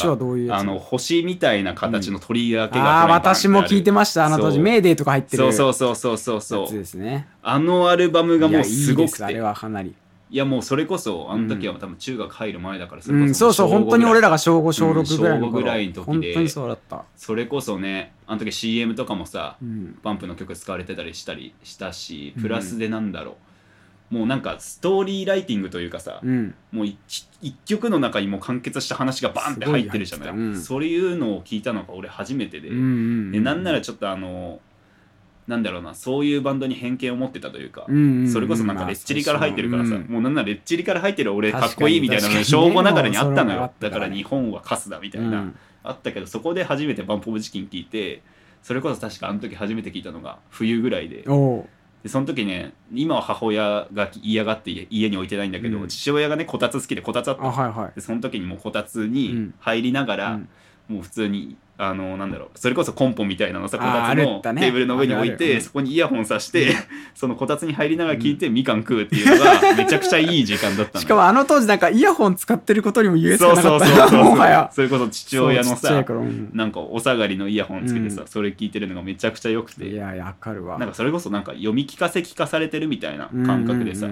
[0.46, 4.24] があの星みたいな形の鳥居だけがああ、トランプ私も聞いてました。
[4.24, 6.72] あの当時、メーデーとか入ってるそうやそうそうそうそうつそう。
[6.72, 7.28] ですね。
[7.42, 9.24] あのアルバムがもうすごくて。
[9.24, 9.94] あれはかなり。
[10.28, 17.04] いやもうそれこそあの時は多分中学入る前だからそれこうん、そうそう、本当に俺らが小5、小うん6ぐらいの小五ぐらいの時で本当にそうだった。
[17.14, 19.98] それこそねあの時 CM とかもさうん。
[20.02, 23.36] バンプの曲使われてたりしたりしたしプラスでなんだろ
[24.10, 26.54] う、もうなんかストーリーライティングというかさ、うん。
[26.72, 30.60] もう一一曲の中にもう完結した話がバンって入ってるじゃない、うん。
[30.60, 33.32] そういうのを聞いたのが俺初めてで,、うんうん。
[33.32, 34.58] でなんならちょっとあの
[35.46, 37.86] なんだろうなそういうバンドに偏見を持ってたというか、
[38.32, 42.62] それこそなんかレッチリから入ってるからさ、まあもうなんならレッチリから入ってる俺確かっこいいみたいなのが確かに。
[42.66, 43.70] ね小5ながらにあったのよ。
[43.78, 45.58] だから日本はカスだみたいな、うん。
[45.84, 48.22] あったけどそこで初めてバンプ・オブ・チキン聞いて
[48.62, 51.24] それこそ確かあの時初めて聞いたのが冬ぐらいで。
[52.02, 55.88] でその時ね今は母親が嫌がって家家に置いてないんだけど、うん。
[55.88, 57.92] 父親がねこたつ好きでこたつあったはいはい。
[57.94, 59.54] でその時にもうこたつうにん。
[59.60, 60.48] 入りながら、うん
[60.88, 66.74] もう普通にあのなんだろうそれこそコンポみたいなのさこたつのテーブルの上に置いて、そこにイヤホンさして、
[67.14, 74.70] そのこたつに入りながら聞いて、みかん食うっていうのがめちゃくちゃいい時間だったしかもあの当時なんかイヤホン使ってることにも優越そうそうそうそうもはや。
[74.72, 76.04] それこそ父親のさ
[76.52, 78.28] なんかお下がりのイヤホンつけてさ、うん。
[78.28, 79.88] それ聞いてるのがめちゃくちゃ良くて。
[79.88, 80.78] いや、わかるわ。
[80.78, 84.08] なんかそれこそなんか読み聞かせ聞かされてるみたいな感覚でさ、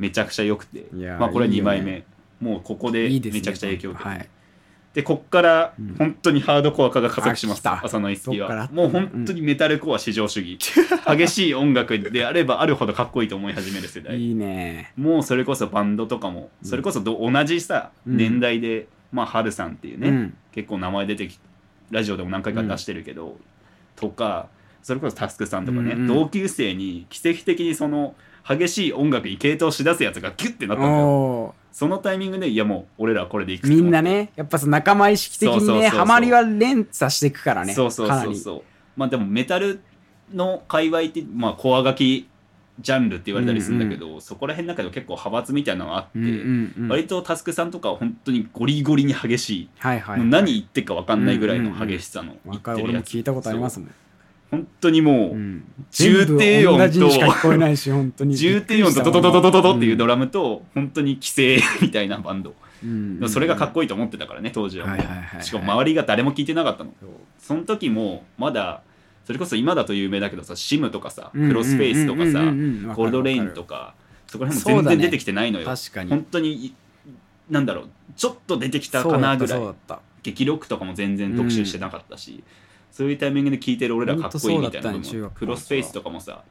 [0.00, 0.86] めちゃくちゃ良くて。
[1.20, 1.70] まあこれはい2いよね。
[1.70, 2.04] 枚目。
[2.40, 4.28] もうここでめちゃくちゃ影響を受けて、はい。
[4.94, 5.94] でこっからうん。
[5.96, 7.86] 本当にハードコア化が加速します、あ来た。
[7.86, 8.68] 浅野一樹は。
[8.72, 10.58] もう本当にメタルコア至上主義、
[11.06, 14.20] 激しい音楽であればあるほどかっこいいと思い始める世代。
[14.20, 14.92] いいね。
[14.96, 18.16] もうそれこそバンドとかもそれこそど同じさ、うん。
[18.16, 20.34] 年代でまあハルさんっていうね、うん。
[20.52, 21.38] 結構名前出てき
[21.92, 23.38] ラジオでも何回か出してるけど、
[23.94, 24.48] とか
[24.82, 26.06] それこそタスクさんとかね、うんうん。
[26.08, 28.16] 同級生に奇跡的にその
[28.48, 31.06] 激しい音楽に傾倒しだすやつがギュッてなったんだよ。
[31.06, 37.74] おそのタイミングでいやもう俺らはこれでいくーみんなね、やっぱその仲間意識的にね、ハマりは連鎖していくからね。
[37.74, 38.62] そうそうそうそう。
[38.96, 39.80] まあでもメタル
[40.32, 42.28] の界隈ってまあコア書き
[42.80, 46.88] ジャンルって言われたりするんだけど、そこら辺の中でも結構派閥みたいなのがあって、うんうんうん。
[46.88, 50.18] 割とタスクさんとかは本当にゴリゴリに激しい、はいはい。
[50.18, 52.84] もう何言ってるか分かんないぐらいの激しさの言ってるやつ。
[52.84, 53.90] 俺も聞いたことありますもん。
[54.50, 55.64] 本当にもう、うん。
[55.90, 57.08] 重低音と。
[58.26, 63.20] 重低音とドドドドドドドっていうドラムと本当に規制 みたいなバンド、うん。
[63.28, 64.88] それがかっこいいと思ってたからね当時は。
[64.88, 66.92] もう、しかも周りが誰も聞いてなかったの。
[67.38, 68.82] その時もまだ
[69.24, 73.94] それこそ今だと有名だけどさシムとかさうんクロスフェイスとかさうんうんうんうんコールドレインとか
[74.26, 76.10] そこら辺も全然出てきてないのよ、確かに。
[76.10, 76.74] 本当にい
[77.48, 79.62] なんだろうちょっと出てきたかなぐらい。
[80.22, 82.44] 激ロックとかも全然特集してなかったし、
[82.90, 85.00] そういうタイミングで聴いてる俺らかっこいいみたいなね
[85.34, 86.42] クロスフェイスとかもさ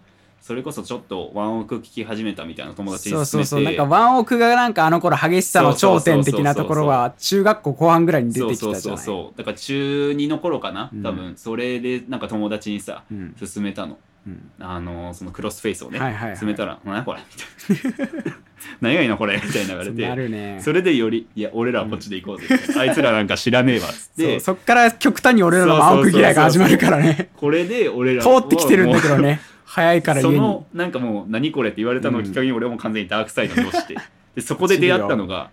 [0.41, 3.63] それこそちょっとワンオク聴き始めたみたいな友達にそうそうそう。
[3.63, 8.81] なんかワンオクがなんかあの頃激しさの頂点的なところは中学校後半ぐらいに出てきたじゃない。
[8.81, 11.03] そうそうそうだから中2の頃かなうん。
[11.03, 13.35] 多分それでなんか友達にさうん。
[13.39, 13.97] 勧めたの
[14.27, 14.51] うん。
[14.59, 16.39] あのそのクロスフェイスをねはいはいはい。
[16.39, 17.21] 勧めたら「何これ」
[17.69, 18.13] みたいな
[18.81, 20.59] 「何がいいのこれ」みたいな言われなてるね。
[20.61, 22.47] それでより「いや俺らはこっちで行こうぜ」
[22.77, 24.39] あいつらなんか知らねえわっつって。
[24.39, 27.29] そっから極端に俺らのワンオク嫌いが始まるからね。
[27.37, 29.41] これで俺ら通ってきてるんだけどね。
[29.65, 30.65] 早いからその。
[30.73, 33.95] なんかもう何これって言われたのをきっかけに俺はもう完全にダークサイドに落ちて。
[34.35, 35.49] でそこで出会ったのが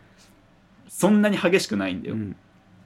[0.89, 2.37] そんなに激しくないんだよ、うん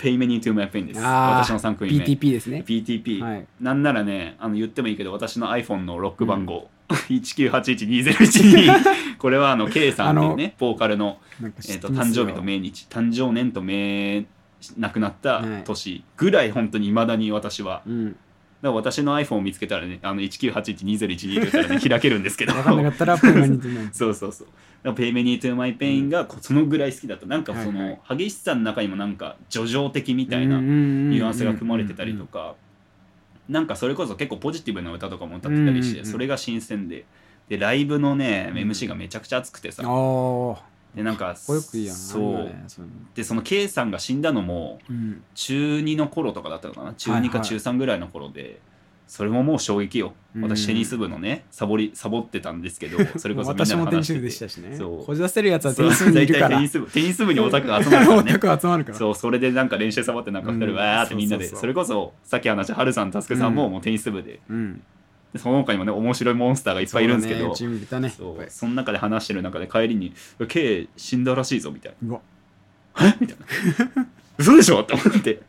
[0.01, 1.01] ペイ money To my Pain です。
[1.01, 2.65] 私の3組目 PTP ですね。
[2.67, 3.47] PTP、はい。
[3.61, 8.73] なんならねあの言ってもいいけど私の iPhone のロック番号、19812012
[9.21, 14.25] これはあの K さんっていうねボーカルの、えー、と誕生日と命日誕生年と命
[14.79, 15.65] 亡くなったはい。
[15.65, 17.83] 年ぐらい本当にいまだに私は。
[17.87, 18.13] うん。
[18.13, 18.17] か
[18.63, 22.55] ら私の iPhone を見つけたらねあの19812012って言ったらね開けるんですけど。
[22.55, 24.15] 分かんなかったら ペーマニティなんそう
[24.85, 27.27] そうそうだから Pay Many to My Pain がこそのぐらい好きだった。
[27.27, 28.19] なんかその、はい。
[28.19, 32.55] 激しさの中にもなんか叙情的みたいなニニュアンスが含まれてたりとか。
[33.49, 37.05] なんかそれこそ結構ポジティブな歌とかも歌ってたりしてそれが新鮮で。
[37.49, 39.83] でライブのね MC がめちゃくちゃ熱くてさ。
[40.95, 42.51] でなんかかっこよくいいやんそう。
[43.15, 45.23] でその K さんが死んだのもうん。
[45.35, 46.95] 中2の頃とかだったのかな？
[46.95, 47.31] 中2はいはい。
[47.31, 48.61] か中3ぐらいの頃で、
[49.11, 50.13] それももう衝撃よ。
[50.37, 50.43] うん。
[50.43, 54.77] 私テニス部のねサボりサボってたんですけど それこそみんな私でもテニス部話しててでしたしね。
[54.77, 55.05] そう。
[55.05, 56.49] こじらせるやつはテニス部にいるから。
[56.49, 58.99] 大体テニス部テニス部にオタクが集まるから オねタク集まるから。
[58.99, 59.15] そう。
[59.17, 64.81] それでなんか練習サボってなんか2人うんわーってみんなで、それこそさっき話したハルさんタスクさんもうんもうテニス部で,、うん。
[65.33, 67.53] でその他にもね面白いモンスターがいっぱいいるんですけど。
[67.53, 68.47] そねそう。
[68.49, 70.13] その中で話してる中で帰りに
[70.47, 72.11] 「K 死んだらしいぞ」みたいな。
[72.11, 72.21] うわ
[73.03, 73.17] 「え？
[73.19, 73.37] みたい
[73.97, 74.07] な
[74.39, 75.41] 「嘘でしょ?」って思って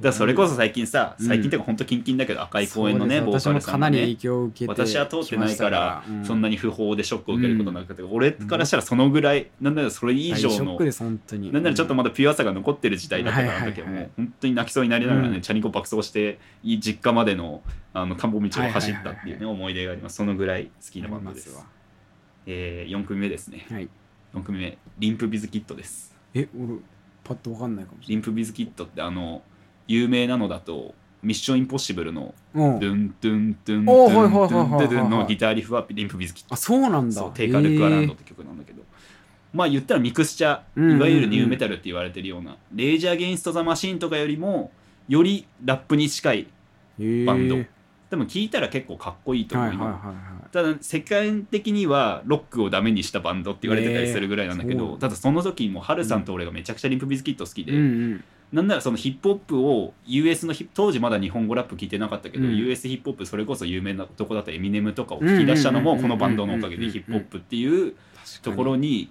[0.00, 1.26] だそれこそ最近さうん。
[1.26, 3.64] 最近っていうか本当キンキンだけど赤い公園のねボーカルさんがね。
[3.64, 15.40] かなり影響を受けて私は通ってないからそんなに不法でショックを受けることなくて、俺からしたらそのぐらいなんならそれ以上のなんならちょっとまだピュアさが残ってる時代だったからあの時はもう本当に泣きそうになりながらね、うん。
[15.40, 17.62] チャリンコ爆走していい実家までの
[17.94, 20.16] あの田んぼ道を走ったっていうね思い出があります。
[20.16, 21.64] そのぐらい好きなバンドです
[22.48, 23.66] えー、4組目ですね。
[23.70, 23.88] はい。
[24.34, 26.14] 4組目 Limp Bizkit です。
[26.34, 26.78] え俺
[27.24, 29.42] パッとわかんないかもし Limp Bizkit ってあの
[29.86, 36.54] 有名なのだと Mission Impossible のドゥンドゥンドゥンドゥンドゥンドゥンのギターリフは Limp Bizkit。
[36.54, 37.22] あそうなんだ。
[37.34, 38.82] Take a Look Around って曲なんだけど、
[39.52, 44.70] まあ言ったらミクスチャいわゆるニューメタルって言われてるような、 Rage Against the Machine とかよりも
[45.08, 46.46] よりラップに近い
[46.98, 47.56] バンド。
[47.56, 47.68] へ
[48.10, 49.74] でも聞いたら結構かっこいいーと思う。
[49.74, 50.14] よ、は
[50.52, 57.72] ただ世界的にはロックをダメにしたバンドって言われてたりするぐらいなんだけど、ただその時もハルさんと俺がめちゃくちゃリンプビズキット好きで、
[58.52, 62.56] なんならそのヒップホップを US の当時まだ日本語ラップ聞いてなかったけど、うん。
[62.56, 67.94] US ヒップホップそれこそ有名なとこだったエミネムとかを聞き出したのもこのバンドのおかげでヒップホップっていう
[68.42, 69.10] ところに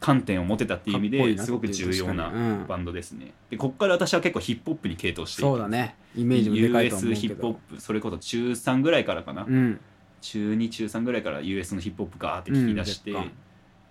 [0.00, 2.66] 観点を持てたっていう意味ですごく重要なん。
[2.66, 3.32] バンドですね。
[3.50, 9.80] でこっから私は結構ヒップホップに傾倒してそうだねイメージもでかいと思う US けヒップホッどプそれこそ中3ぐらいからかな、うん。
[10.20, 13.30] 中2中3ぐらいから US のヒップホップガーって聞き出して、うん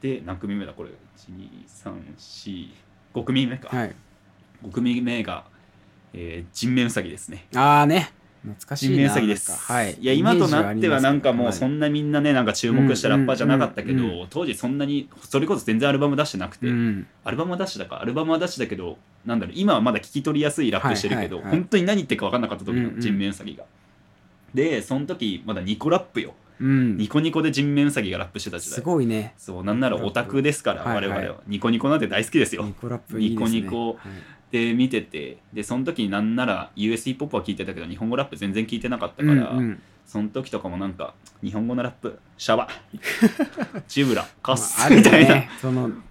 [0.02, 0.74] で何組目だ？
[0.74, 0.90] これ
[1.30, 3.96] ？12345組目か、はい
[4.66, 5.46] 5組目が、
[6.14, 7.48] えー人面ウサギですね。
[7.56, 8.12] ああね。
[8.46, 9.96] 懐かしいな人面ウサギです、はい。
[10.00, 17.08] いや今となってはなんかもうそんんなみんなねなんか注目したラッパーじゃなかったけど、うんうんう当時そんなにそれこそ全然アルバム出してなくて、うん。
[17.24, 18.02] アルバムは出してたか。
[18.02, 21.60] アルバムは出してたけどなんだろう今はまだ聞き取りやすいラップしてるけど、はいはいはい。
[21.62, 23.64] 本当に何言ってるか分かんなかった時のうんうん人面ウサギが、
[24.54, 26.36] でその時まだニコラップよ。
[26.60, 26.98] うん。
[26.98, 29.34] ニコニコで人面ウサギがラップしてた時す代ごいね。
[29.38, 31.08] そうなんならオタクですからはいはい。
[31.10, 32.64] 我々は、ニコニコなんて大好きですよ。
[32.64, 33.30] ニコラップね。
[33.30, 33.94] ニコニコ。
[33.94, 33.98] はい
[34.52, 39.82] で見ててでその時になんなら US ヒップホップは聞いてたけど日本語ラップ全然聞いてなかったから、うんうん。
[40.06, 42.68] その時とかもなんか日本語のラップシャバ
[43.88, 45.44] ジブラカッス、まあみたいな。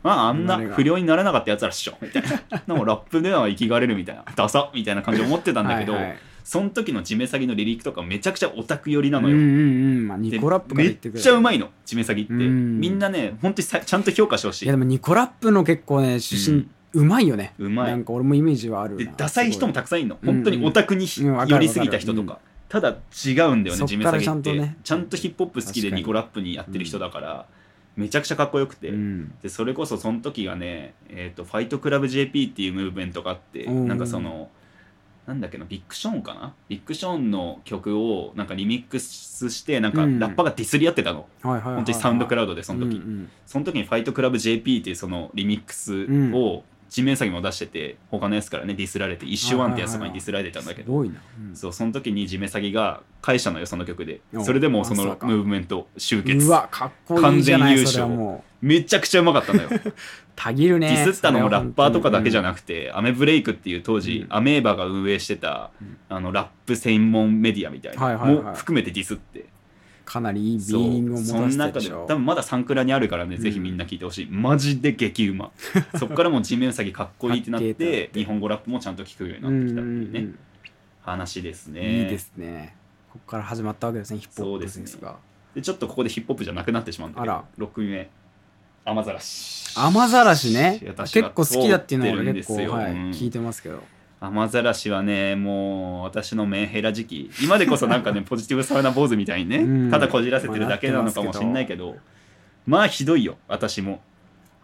[0.03, 2.59] まああんな不良にならなかったやつらっしょみたいな。
[2.67, 9.55] でもラップでは生きがれるみたいなダサみたいな感じで思ってたんだけどはいはいその時のジメサギのリリックとかめちゃくちゃオタク寄りなのよ、うんうんう
[10.01, 10.09] ん。
[10.09, 12.35] まあでニコラップめっちゃうまいのジメサギって。
[12.35, 12.79] うん。
[12.79, 14.65] みんなね本当にさちゃんと評価してほしい。
[14.67, 17.55] いやでもニコラップの結構ね出身うまいよね。
[17.59, 17.91] うまい。
[17.91, 19.05] なんか俺もイメージはあるな。
[19.05, 20.19] でダサい人もたくさんいるの。
[20.23, 20.29] うん。
[20.29, 22.39] うん本当にオタクに寄りすぎた人とか、
[22.69, 24.25] ただ違うんだよねそっからジメサギって。
[24.25, 24.77] ちゃんとね。
[24.83, 27.47] ちゃんとヒップホップ好きでニコラップにやってる人だから、
[27.97, 29.35] めちゃくちゃかっこよくて、うん。
[29.43, 33.89] でそれこそその時がね、えー、とファイトクラブ JP っていうムーブメントがあって、うん。
[33.89, 34.49] なんかその
[35.27, 36.53] なんだっけなビッグショーンかな？
[36.69, 40.19] ビッグショーンの曲をなんかリミックスしてなんかうん。
[40.19, 41.75] ラッパーがディスり合ってたの、はいはいはいはい。
[41.77, 51.05] 本当にサウンドクラウドでその時、うんうんその時にファイトクラブ JP っていうそのリミックスをジンメンウサギも出してて他のやつからねディスられて ISH-ONE ってやつとかにディスられてたんだけど。
[51.55, 56.49] そうその時にジンメンウサギが返したのよその曲でおそれでもうそのムーブメント終結。
[57.09, 58.09] 完全優勝。
[58.63, 59.69] めちゃくちゃうまかったのよ。
[60.37, 64.37] たぎるねディスったのもラッパーとかだけじゃななくて、アメブレイクっていう当時、うん。
[64.37, 65.97] アメーバが運営してた、うん。
[66.09, 69.47] あのラップ専門メディアみたいな、も含めてディスって
[70.05, 72.07] かなりいいビーリングを持そたせての中でるでしょ。
[72.07, 73.43] 多分まだサンクラにあるからね、うん。
[73.43, 74.27] ぜひみんな聞いてほしい。
[74.31, 75.51] マジで激うま。
[75.99, 80.39] そっからもう地面詐欺かっこいいってなって日本語ラップもちゃんと聞くようになうんってきたっていうね、うん
[81.03, 81.75] 話ですうん。
[81.75, 82.01] ね。
[82.01, 82.75] いいですね。
[83.13, 85.17] ここから始まったわけですねヒップホップですが。
[85.55, 87.45] でちょっとここでヒップホップじゃなくなってしまうんだけどあら。
[87.59, 88.11] 6組目。
[88.87, 89.75] 雨ざらし。
[89.79, 90.81] 雨ざらしね。
[90.83, 93.11] 結構好きだっていうのは結構はいうん。
[93.11, 93.83] 聞いてますけど
[94.27, 97.31] 雨ざらしはねもう私のメンヘラ時期。
[97.43, 99.91] 今でこそなんかね ポジティブサウナ坊主みたいにね、うん。
[99.91, 101.97] ただこじらせてるだけなのかもしんないけど。
[102.67, 104.01] まあひどいよ私も。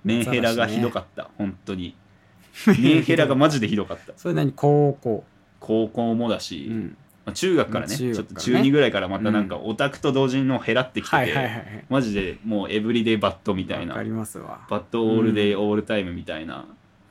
[0.05, 1.95] メンヘラがひどかった、本当に。
[2.67, 4.13] メンヘラがマジでひどかった。
[4.17, 4.53] それ何？
[4.53, 5.25] 高校。
[5.59, 6.97] 高校もだうし、ん。
[7.27, 11.85] まあ、中学からね中学ちょっと中2ぐらいからまたなんかオタクと同時の減らってきてて、はいはいはいはい。
[11.91, 13.95] マジでもうエブリデイバットみたいな。
[13.95, 16.65] バットオールデイオールタイムみたいな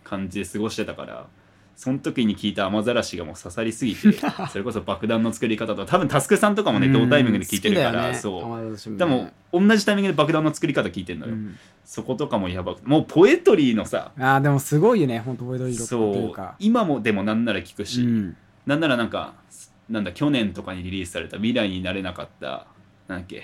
[0.04, 1.28] 感じで過ごしてたから
[1.80, 4.12] その時に聞いた雨ざらしがもう刺さりすぎて
[4.52, 8.78] それこそ爆弾の作り方と多分タスクさんとかもね同タイミングで聞いてるから、そう。
[8.78, 11.56] そうでも同じタイミングで爆弾の作り方聞いてんのよ、うん。
[11.86, 15.20] そことかもやばくてもうポエトリーのさあーでもすごいよね。
[15.20, 16.48] 本当ボイドイロっていそう。
[16.60, 18.36] 今もでもなんなら聞くし、うん。
[18.66, 19.36] なんならなんか
[19.90, 22.68] なんだ去年とかにリリースされた未来になれなかった
[23.08, 23.44] なんだっけ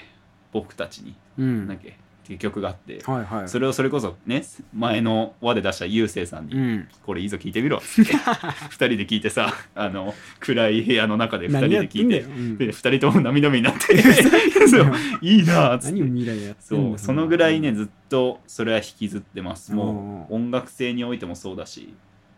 [0.51, 1.57] 僕たちに、うん。
[1.59, 3.47] なんだっけっていう曲があって、はいはい。
[3.47, 6.87] それをそれこそね前の輪で出したゆうせいさんに、うん。
[7.05, 12.57] これいいぞ聞いてみろっつって 2人で聞いてさ あの暗い部屋の中で2人で聞いてうん。
[12.57, 13.95] で2人とも涙目になって
[14.67, 15.99] そういいなっつって。
[15.99, 19.71] 何を未来やってそうそのぐらいねずっとそれは引きずってます。
[19.73, 21.93] もうお音楽性においてもそうだし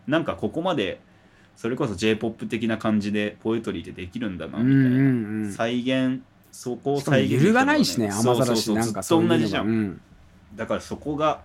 [0.06, 1.00] なんかここまで
[1.56, 6.22] それこそ j p o p 的な感じでポエトリーってできるんだなみたいな、再現
[6.52, 10.00] そこを再現揺るがないしね雨ざらしなんかそうそうそういうのずっと同じじゃん、がうん。
[10.56, 11.40] だからそこが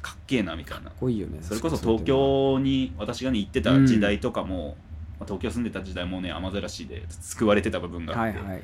[0.00, 0.84] かっけえなみたいな。
[0.84, 4.76] かっこいいよねそれこそ東京に私がね行ってた時代とかも、
[5.18, 8.62] まあ東京住んでた時代もね雨ざらしで救われてた部分があって、はいはい。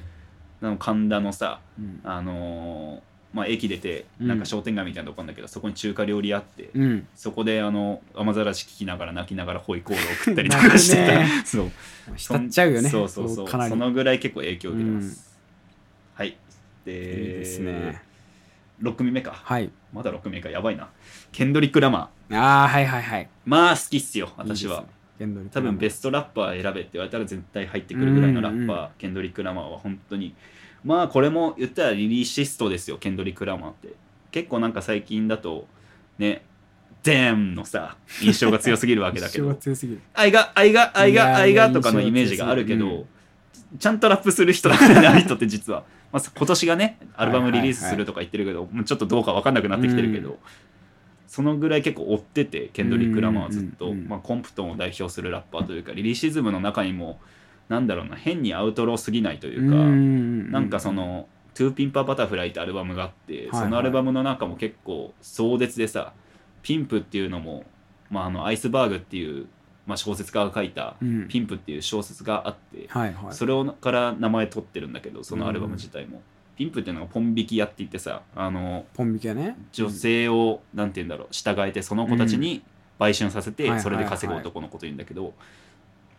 [0.63, 2.01] あの神田のさうん。
[2.05, 3.01] あのー
[3.33, 4.29] まあ、駅出てうん。
[4.29, 7.07] なんか商店街みたいなとこあるんだけど、そこに中華料理あって、うん。
[7.15, 11.71] そこであの雨ざらし聞きながら泣きながらホイコールを食ったりとかしてた、そう。
[12.17, 12.89] 浸っちゃうよね。
[12.89, 13.49] そうそうそう。
[13.49, 15.30] そのぐらい結構影響を受けてます、
[16.21, 16.37] はい。
[16.85, 16.99] でいい
[17.39, 18.03] ですね。
[18.83, 19.33] 6組目か。
[19.33, 19.71] はい。
[19.91, 20.51] まだ6組目か。
[20.51, 20.91] やばいな。
[21.33, 22.39] ケンドリック・ラマー。
[22.39, 23.29] ああはいはいはい。
[23.47, 24.85] まあ好きっすよ私は。
[25.51, 30.35] 多分ベスストラッパー選べって言われたら絶対入ってくるぐらいのラッパー、うんうんケンドリック・ラマーは本当に。
[30.85, 33.89] まあこれも言ったらリリーシストですよケンドリック・ラマーって。
[34.31, 35.67] 結構なんか最近だと
[36.19, 36.43] ね
[37.03, 40.01] デーンのさ印象が強すぎるわけだけ 印象がど強すぎる。
[40.13, 43.07] 愛が愛が愛が愛がとかのイメージがあるけど、印象強
[43.79, 50.37] ちゃんとラップする人だからねあの人って実は、まあ、今年がねアルバムリリースするとか言ってるけど、もうちょっとどうか分かんなくなってきてるけど、うん。
[51.27, 57.21] そのぐらい結構追っててケンドリック・ラマーはずっと、まあ、コンプトンを代表するラッパーというかリリシズムの中にも
[57.69, 63.63] なんだろうな変にアウトローすぎないというか、んなんかその「To Pimp a Butterfly」ってアルバムがあって、はい。
[63.63, 66.13] そのアルバムの中も結構壮絶でさ
[66.63, 67.65] pimp っていうのも、
[68.11, 69.47] まあ、あのアイスバーグっていう、
[69.87, 71.29] まあ、小説家が書いたうん。
[71.29, 73.35] ピンプっていう小説があって、はいはい。
[73.35, 76.23] それをから名前取ってるんだけどそのアルバム自体も、
[76.57, 79.57] ピンプっていうのがポン引き屋って言ってさあのポン引きはね。
[79.73, 82.63] 女性を、なんて言うんだろう従えてその子たちに
[82.99, 85.33] 売春させて、それで稼ぐ男のこと言うんだけど、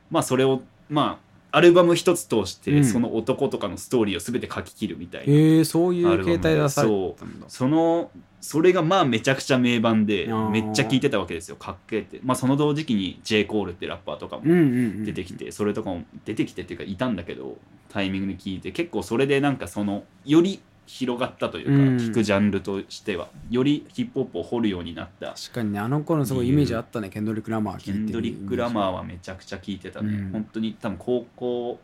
[0.10, 2.86] まあそれをまあアルバム一つ通して、うん。
[2.86, 12.20] その男とかのストーリーを全て書き切るみたいな、へえそういう形態出されたんだそのそれがまあめちゃくちゃ名盤でめっちゃ聴いてたわけですよかっけえって。
[12.24, 13.46] まあその同時期に J.
[13.46, 14.62] コールってラッパーとかもうんうんう
[15.02, 15.06] ん。
[15.06, 17.58] 出てきてそれとかも出てきてっていうかいたんだけど
[17.90, 20.62] タイミングで聞いて結構それでなんかそのより
[20.94, 21.80] 広がったというか、うん。
[21.98, 25.28] 聞くジャンルとしてはよりヒップホップを掘るようになった。
[25.28, 30.32] 確かにねあの頃のすごいイメージあったねケンドリック・ラマーケンドリック・ラマーはめちゃくちゃ聞いてたね、うん。
[30.32, 31.80] 本当に多分高校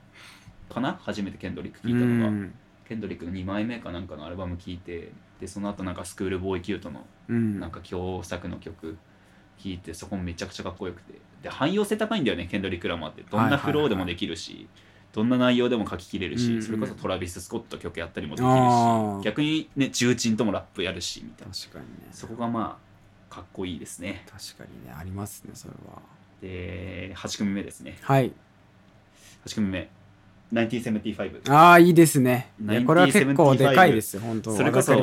[0.70, 1.00] かな？
[1.02, 2.54] 初めてケンドリック聞ういたのが、ん。
[2.88, 7.60] ケンドリックの2枚目かなんかのアルバム聞いてでその後なんかスクールボーイキュートのうん。
[7.60, 8.98] なんか共作の曲
[9.58, 11.14] 聴いてそこもめちゃくちゃかっこよくて。
[11.42, 13.24] で汎用性高いんだよねケンドリック・ラマーって。
[13.30, 14.68] どんなフローでもできるし、
[15.14, 16.64] どんな内容でも書ききれるし、うんうん。
[16.64, 18.52] それこそトラビス・スコット曲やったりもできる
[19.22, 21.54] し逆にね重鎮ともラップやるしみたいな。
[21.54, 22.10] 確かにね。
[22.12, 22.78] そこがま
[23.32, 24.26] あかっこいいですね。
[24.26, 24.94] 確かにね。
[24.98, 26.02] ありますねそれは。
[26.42, 27.98] で8組目ですね。
[28.02, 28.32] はい。
[29.46, 29.90] 8組目。
[30.54, 32.52] 1975ああいいですね。
[32.86, 34.22] これは結構でかいですよ。
[34.22, 34.94] 本当わそれこそ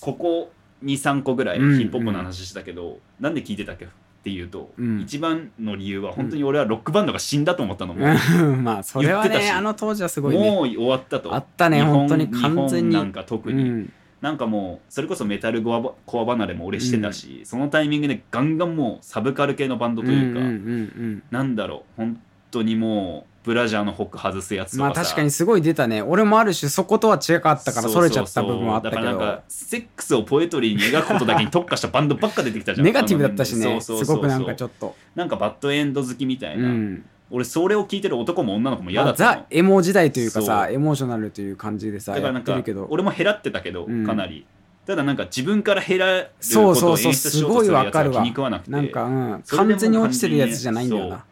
[0.00, 0.52] ここ
[0.82, 1.72] 23個ぐらいヒうん。
[1.72, 3.86] ップホップの話したけど、なんで聞いてたっけ？
[4.24, 5.00] っていうと、うん。
[5.02, 8.64] 一番の理由は本当に俺はロックバンドが死んだと思ったのも、うん。
[8.64, 10.50] まあそれはねあの当時はすごいね。
[10.50, 11.34] もう終わったと。
[11.34, 12.94] あったね日本本当に完全に。
[12.94, 13.92] なんか特に、うん。
[14.22, 21.22] なんかもうそれこそメタルコアバコア離れも俺してたし、そのタイミングでガンガンもうサブカル系のバンドというか、うんうんうん。
[21.30, 22.20] なんだろう本
[22.50, 26.00] 当にもうブラジャーのホック外すやつうんまあ確かにすごい出たね。
[26.00, 29.02] 俺もある種そことは違かったからそれちゃった部分はあったけど。
[29.02, 32.86] そうそうそうだからなんかセックスをポエトリーに描くことだけに特化したバンドばっか出てきたじゃん。
[32.86, 33.62] ネガティブだったしね。
[33.64, 34.04] そうそうそうそう。
[34.06, 34.96] すごくなんかちょっと。
[35.14, 37.04] なんかバッドエンド好きみたいうな、ん。
[37.30, 40.74] 俺それを聞いてる男も女の子も嫌だまあったの、ザ・エモ時代というかさそう。
[40.74, 44.06] エモーショナルという感じでさやだからなんか俺も減らってたけど、うん。
[44.06, 44.46] かなり。
[44.86, 47.12] ただなんか自分から減らるそうことをそうそう。
[47.12, 48.22] 演出しようとするやつはすごいわかるわ。
[48.22, 51.24] 気に食わなくてなんかうん完全に落ちてるやつじゃないんだよな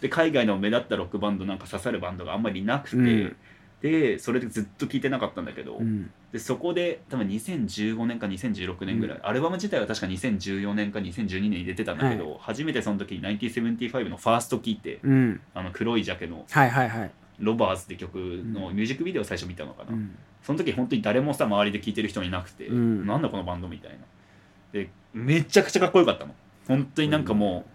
[0.00, 3.36] で海外の目立ったロックバンドなんか刺さるバンドがあんまりいなくて、うん。
[3.82, 6.10] でそれでずっと聞いてなかったんだけど、うん。
[6.32, 15.40] でそこで多分2015年か2016年ぐらい、アルバム自体は確か2014年か2012年に出てたんだけど、初めてその時に1975のファースト聞いて、うん。
[15.54, 17.10] あの黒いジャケのはいはいはい。
[17.38, 20.16] ロバーズ」って曲のミュージックビデオを最初見たのかな、うん。
[20.42, 23.06] その時本当に誰もさ周りで聴いてる人いなくて、うん。
[23.06, 23.98] なんだこのバンドみたいな。
[24.72, 26.34] でめちゃくちゃかっこよかったの。
[26.66, 27.70] 本当になんかもう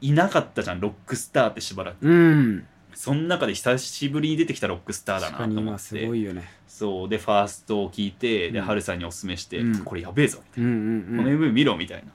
[0.00, 2.06] いなかったじゃんロックスターってしばらく。
[2.06, 2.66] うん。
[2.94, 6.48] その中で久しぶりに出てきたロックスターだなと思っ今すごていよね。
[6.66, 7.08] そう。
[7.08, 8.64] でファーストを聞いてでうん。
[8.64, 9.84] ハルさんにおすすめして、うん。
[9.84, 11.24] これやべえぞみたいうんうんな、うん。
[11.24, 12.12] この MV 見ろみたいな。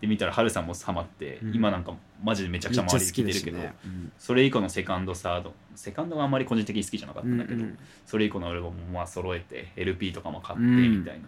[0.00, 1.54] で見たらハルさんもハマって、うん。
[1.54, 3.74] 今なんかマジでめちゃくちゃ周りで聞いてるけど、ね。
[4.18, 7.62] それ以降のセカンドサードセカンドはあんまり個人的に好きじゃなかったんだけど、うん。
[7.62, 11.00] うんそれ以降のアルバムもまあ揃えて LP とかも買ってうん。
[11.00, 11.26] みたいな、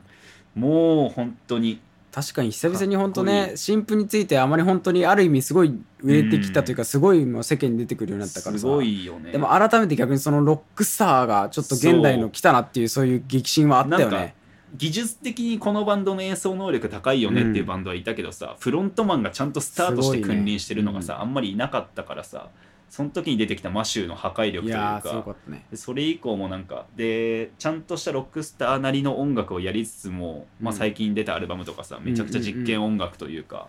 [0.55, 1.81] もう本当に
[2.13, 8.61] 確かに久々に本当ね新婦についてあまり本当にある意味すごい売れてきたというか、すごいもう世間に出てくるようになったからさ。
[8.61, 9.33] すごいよね。
[9.33, 14.35] でも改めて逆にそのロックスターがちょっと現代の来たなっていうそういう激震はあったよね。
[14.75, 22.49] 技術的にこのバンドの演奏能力高いよねっていうバンドはいたけどさ、フロントマンがちゃんとスタートして君臨してるのがさ、あんまりいなかったからさ
[22.93, 25.65] その時に出てきたマシューの破壊力というかね。
[25.71, 30.79] でそれ以降もなんかでちゃんとしたロックスターなりの音楽をやりつつも、まあ、うん。
[30.79, 33.69] 最近出たアルバムとかさめちゃくちゃ実験音楽というか、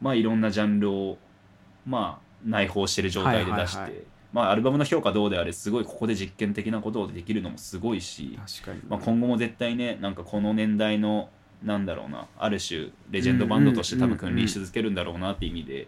[0.00, 1.18] まあいろんなジャンルを
[1.86, 11.28] まあ内包してる状態で出して、まあアルバムの評価どうであれすごいここで実験的なことをできるのもすごいし、確かに、まあ、今後も絶対ねなんかこの年代の
[11.62, 15.86] なんだろうなある種レジェンドバンドとして多分君臨し続けるんだろうなって意味で、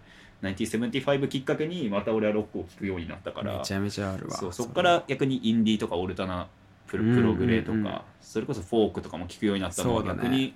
[0.51, 3.59] 1975きっかけにまた俺はロックを聴くようになったから。
[3.59, 6.49] めちゃめちゃあるわそうそこから逆にインディーとかオルタナ
[6.87, 10.23] プロうんプログレとか、それこそフォークとかも聴くようになったのはそうだね。
[10.23, 10.55] 逆に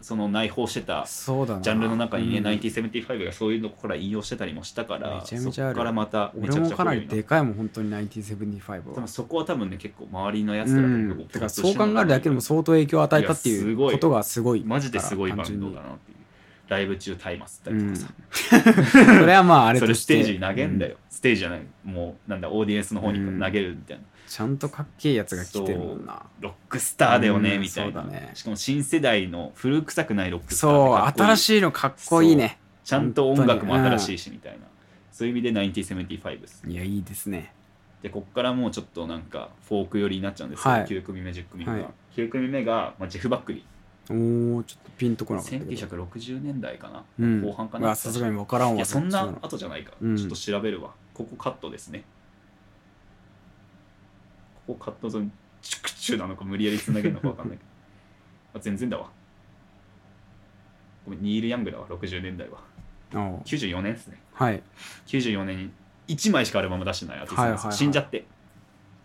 [0.00, 2.46] その内包してたジャンルの中にね、うん。
[2.46, 9.00] 1975がそういうのから引用してたりもしたからめちゃめちゃあるそこからまためちゃくちゃ俺もかなりでかいもん本当に1975たでは。
[9.00, 13.92] もそこは多分ね結構周りのやつうらが結構んてかそう考えるだけでも相当影響を与えたっていういやすごい。
[13.94, 16.15] ことがすごいマジですごいバンドだなっていう
[16.68, 18.72] ライブ中タイマスったりとかさ、
[19.20, 21.62] それはまああれそれステージに投げんだよ、ステージじゃない。
[21.84, 28.30] もうなんだオーディエンスの方に投げるみたいな、ちゃんとかっけえやつが来てるもんなロックスターだよね、うんみたいな、そうだね。
[28.34, 32.58] しかも新世代の古臭くないロックスターそう新いしいのかっこいいね。
[32.84, 34.66] ちゃんと音楽も新しいしみたいな、
[35.12, 36.62] そういう意味で1975です。
[36.66, 37.52] いやいいですね。
[38.02, 40.86] でこっからもうちょっとなんかフォーク寄りになっちゃうんですけど、はい。
[40.86, 41.86] 9組目10組目が、はい。
[42.16, 43.64] 9組目が、まあ、ジェフ・バックリ
[44.08, 45.70] おーちょっとピンとこなかったけど。
[45.70, 47.42] 1960年代かな、うん。
[47.42, 50.16] 後半かうなわさすがに分からんわいやそんな後じゃないか、うん。
[50.16, 50.92] ちょっと調べるわ。
[51.14, 52.04] ここカットですね。
[54.66, 55.32] ここカットゾーン
[55.62, 57.70] チュクチュなのか無理やりつなげるのか分かんないけど。
[58.58, 59.10] あ全然だわ。
[61.04, 61.86] ごめんニール・ヤングだわ。
[61.88, 62.58] 60年代は。
[63.14, 64.20] おう94年ですね。
[64.32, 64.62] はい。
[65.06, 65.70] 94年に
[66.08, 67.72] 1枚しかアルバム出してないアーティストはいはいはい。
[67.72, 68.24] 死んじゃって。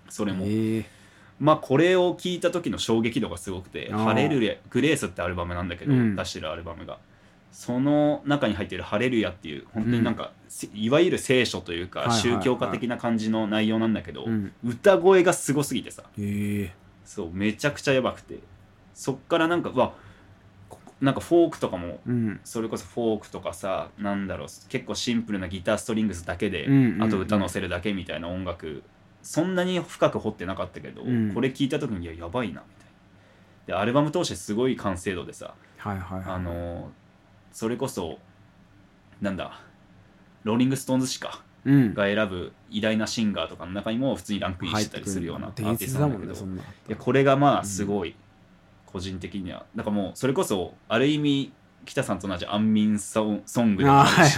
[0.10, 1.01] それも、ええ
[1.42, 4.04] まあこれを聞いた時の衝撃度がすごくて「あー。
[4.04, 6.16] ハレルヤグレース」ってアルバムなんだけど、うん。
[6.16, 7.00] 出してるアルバムが。
[7.52, 14.54] その中に入ってる「ハレルヤ」っていう本当になんか、せいわゆる聖書というか、宗教家的な感じの内容なんだけど、うん。
[14.64, 16.04] 歌声がすごすぎてさ。
[16.20, 16.74] ええ
[17.04, 18.38] そうめちゃくちゃやばくて。
[18.94, 19.94] そっからなんかうわ
[21.02, 22.40] なんかフォークとかもうん。
[22.44, 27.04] それこそフォークとかさなんだろう結構シンプルなギターストリングスだけで、うんうんうん。
[27.04, 28.84] あと歌乗せるだけみたいな音楽
[29.24, 31.34] そんなに深く掘ってなかったけど、うん。
[31.34, 32.86] これ聞いた時にいややばいなみたい
[33.68, 33.68] な。
[33.68, 36.34] でアルバム通してすごい完成度でさはいはいはい。
[36.34, 36.86] あのー
[37.54, 38.18] それこそ
[39.20, 39.60] なんだ
[40.44, 41.94] ローリング・ストーン誌かうん。
[41.94, 46.38] が選ぶ偉大なシンガーとかの中にも普通にランクインしてたりするようなアーティストなんだけどい
[46.88, 48.16] やこれがまあすごい
[48.86, 51.54] 個人的には、だからもうそれこそある意味
[51.86, 54.38] 北さんと同じ安眠ソンソングでもああるし、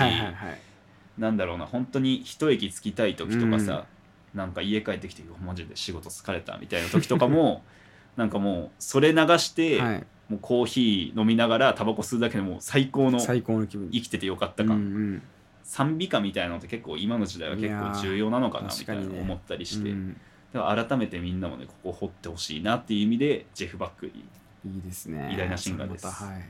[1.18, 3.86] なんだろうな本当に一息つきたい時とかさ、
[4.34, 7.64] なんか家帰ってきてマジで仕事疲れたみたいな時とかも
[8.18, 10.04] なんかもうそれ流して、はい。
[10.30, 13.90] もうコーヒー飲みながらタバコ吸うだけでもう最高の最高の気分。
[13.92, 14.80] 生きててよかったうんう感、
[15.16, 15.22] ん。
[15.64, 20.18] 賛美歌みたいなのって結構今の時代は結構重要なのかなみたいな思ったりして、うん
[20.54, 25.32] だから改めてみんなもねここ掘ってほしいなっていう意味でジェフ・バックリーいいですね。
[25.34, 26.06] 偉大なシンガーです。
[26.06, 26.44] はい。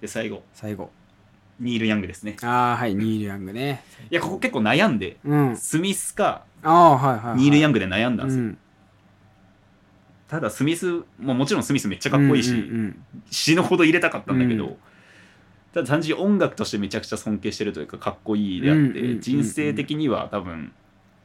[0.00, 0.44] で最後。
[0.52, 0.90] 最後。
[1.58, 2.36] ニール・ヤングですね。
[2.42, 2.94] ああはい。
[2.94, 3.82] ニール・ヤングね。
[4.10, 5.16] いやここ結構悩んで。
[5.24, 5.56] うん。
[5.56, 7.38] スミスかああはいはいはい。
[7.38, 8.58] ニール・ヤングで悩んだんですよ、うん。
[10.28, 14.76] ただスミスももちろんスミスめっちゃかっこいいし、うんうん死ぬほど入れたかったんだけど、うん。
[15.72, 19.10] ただ単純に音楽としてめちゃくちゃ尊敬してるというかかっこいいであって、うんうんうん。
[19.12, 20.72] うん人生的には多分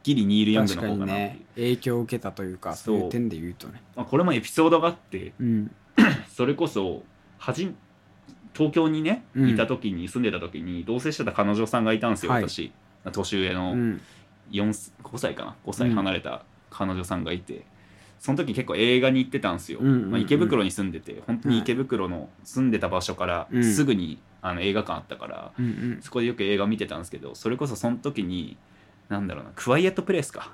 [0.03, 1.13] ギリニール・ヤング確の方かな。
[1.13, 2.97] っていう、かにね影響を受けたというかそう。
[2.97, 3.81] そういう点で言うとね。
[3.95, 5.71] まあ、これもエピソードがあってうん。
[6.33, 7.03] それこそ
[7.37, 7.73] はじ
[8.53, 9.49] 東京にねうん。
[9.49, 12.47] いた時に、住んでた時に同棲してた彼女さんがいたんですよ、はい。
[12.47, 12.71] 私。
[13.11, 13.79] 年上のうん。
[13.79, 13.99] 4
[14.51, 17.65] 5歳かな？5歳離れた彼女さんがいて、
[18.19, 20.11] その時結構映画に行ってたんですよ、うんうんうん。
[20.11, 23.63] まあ、池袋に住んでて本当に池袋の住んでた場所からうん。
[23.63, 25.99] すぐにあの映画館あったから、うんうん。
[26.01, 28.57] そこでよく映画見てたんですけどそれこそその時に
[29.09, 30.51] なんだろうなクワイエットプレイスか。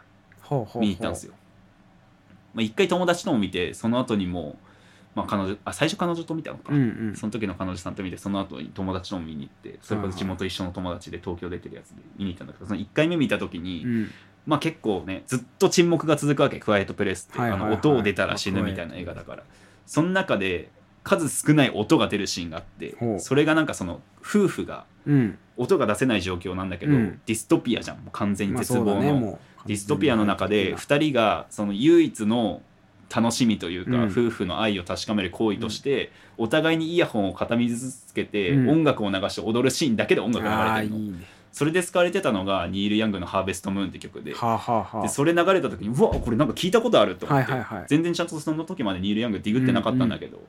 [0.76, 1.34] 見に行ったんですよ。
[2.54, 4.58] まあ、一回友達とも見てその後にも
[5.18, 7.16] まあ彼女あ最初彼女と見たのか、うんうん。
[7.16, 14.12] その時の彼女さんと見てその後に友達とも見に行ってそれこそ地元一緒の友達で東京出てるやつで見に行ったんだけどその1回目見た時に、うん。
[14.46, 17.70] まあ結構ねずっと沈黙が続くわけクワイエットプレイスって、はいはいはい。
[17.70, 19.44] あの音を出たら死ぬみたいな映画だから。
[19.88, 20.70] その中で
[21.04, 25.38] 数少ない音が出るシーンがあってそれがなんかその夫婦がうん。
[25.56, 27.22] 音が出せない状況なんだけど、うん。
[27.26, 28.08] ディストピアじゃん。
[28.12, 32.62] 完全にまあ絶望の、そうだねディストピアの中で完2人がその唯一の
[33.16, 34.04] 楽しみというか、うん。
[34.06, 38.70] 夫婦の愛を確かめる行為として、お互いにイヤホンを片水つけて、うん。
[38.70, 40.74] 音楽を流して踊るシーンだけで音楽流れてるの。
[40.74, 41.38] あいいね。
[41.52, 44.36] それで使われてたのがニール・ヤングの「ハーベスト・ムーン」って曲で。
[44.36, 47.86] はあはあはでそれ流れた時にうわこれなんか聞いたことあると思って、はいはいはい。
[47.88, 50.40] 全然ちゃんとその時までニール・ヤングディグってなかったんだけど、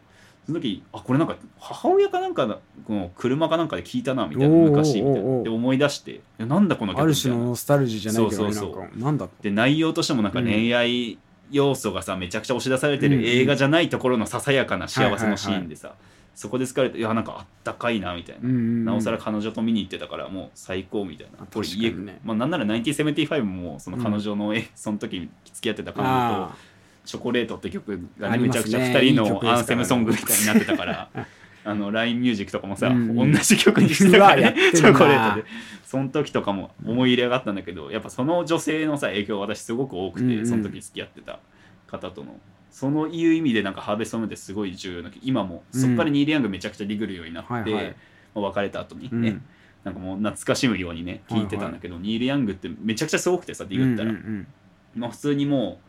[0.44, 5.42] その時あこれなんか母親かなんかのこの車かなんかで聞いたなみたいな昔みたいな。
[5.44, 7.36] で思い出してなんだこの曲あるみたいな。
[7.36, 8.80] 種のノスタルジーじゃないけどねそうそうそう。
[8.80, 11.16] なんかなんだで内容としてもなんか恋愛
[11.50, 15.94] 要素がさめちゃくちゃ押し出されてる映画じゃないところのささやかな幸せのシーンでさ、
[16.38, 18.84] そこで疲れていやなんかあったかいなみたいな、うんうんうん。
[18.84, 21.42] なおさら彼女と見に行ってたからもう最高みたいな。
[21.42, 22.20] あこれ家、ね。
[22.22, 26.56] まあ、なんなら1975もその彼女の、えその時付き合ってた彼女とあ
[27.04, 31.08] 「チョコレート」って曲がねねめちゃくちゃ2人のアンセムソングみたいになってたから。
[31.64, 33.32] あの LINE ミュージックとかもさ、うんうん。
[33.32, 35.44] 同じ曲にしてたからねチョコレートで。
[35.84, 40.46] その時とかも思い入れがあったんだけどやっぱその女性のさ影響私すごく多くて、うんうん。
[40.46, 41.40] その時付き合ってた
[41.86, 42.36] 方との。
[42.70, 47.96] そのいう意味でなんかハーベストムってすごい重要な今もうんそっからニール・ヤングめちゃくちゃリグるようになって、はいはい。
[48.34, 49.22] まあ別れた後にうん。
[49.22, 49.40] ね、
[49.84, 54.46] なんかもう懐かしむようにね聞いてたんだけど、ニール・ヤングってめちゃくちゃすごくてさディグったら、うんうん。
[54.94, 55.87] まあ、普通にもう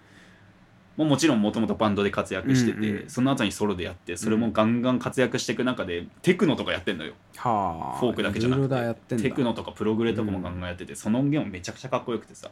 [0.99, 3.09] もうもちろんもともとバンドで活躍してて、うんうん。
[3.09, 7.13] その後にソロでやってそれもガンガン活躍していく中でテクノとかやってんのよ。
[7.37, 7.99] はあ。
[8.01, 9.15] フォークだけじゃなくて。
[9.15, 12.51] テクノとかプログレとかもガンガンやってて、その音源もめちゃくちゃかっこよくてさ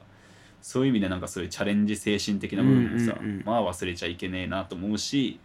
[0.61, 3.43] そういう意味でなんかそういうチャレンジ精神的な部分もさ、うんうんうん。
[3.45, 5.41] まあ忘れちゃいけねえなと思うし、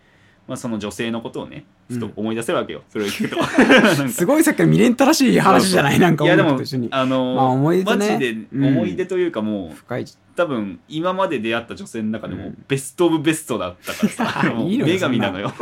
[0.49, 3.43] まあ、その女性のことをねふと思い出せるわけよ、それを聞くと。
[4.09, 6.59] すごいさっきから未練たらしい話じゃないなんかいやでも
[6.91, 8.13] あの、まあ思い出ね。
[8.13, 8.65] マジでうん。
[8.67, 12.65] 思い出というかもう、深い多分今まで出会った女性の中でもうん。
[12.67, 14.53] ベストオブベストだったからさ。
[14.55, 15.53] も ういいのよ女神なのよ。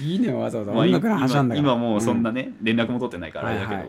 [0.00, 0.72] いいねわざわざ。
[0.72, 1.68] まあ音楽の話なんだから。
[1.68, 3.84] 今今もうそんなね、連絡も取ってないからあれだけど、はい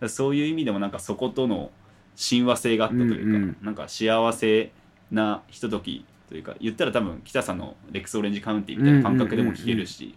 [0.00, 0.08] はい。
[0.08, 1.70] そういう意味でもなんかそことの
[2.16, 3.56] 親和性があったというか、うんうん。
[3.62, 4.72] なんか幸せ
[5.10, 10.14] なひとときというか言ったら多分北さんのレックスオレンジカウンティみたいな感覚でも聴けるし、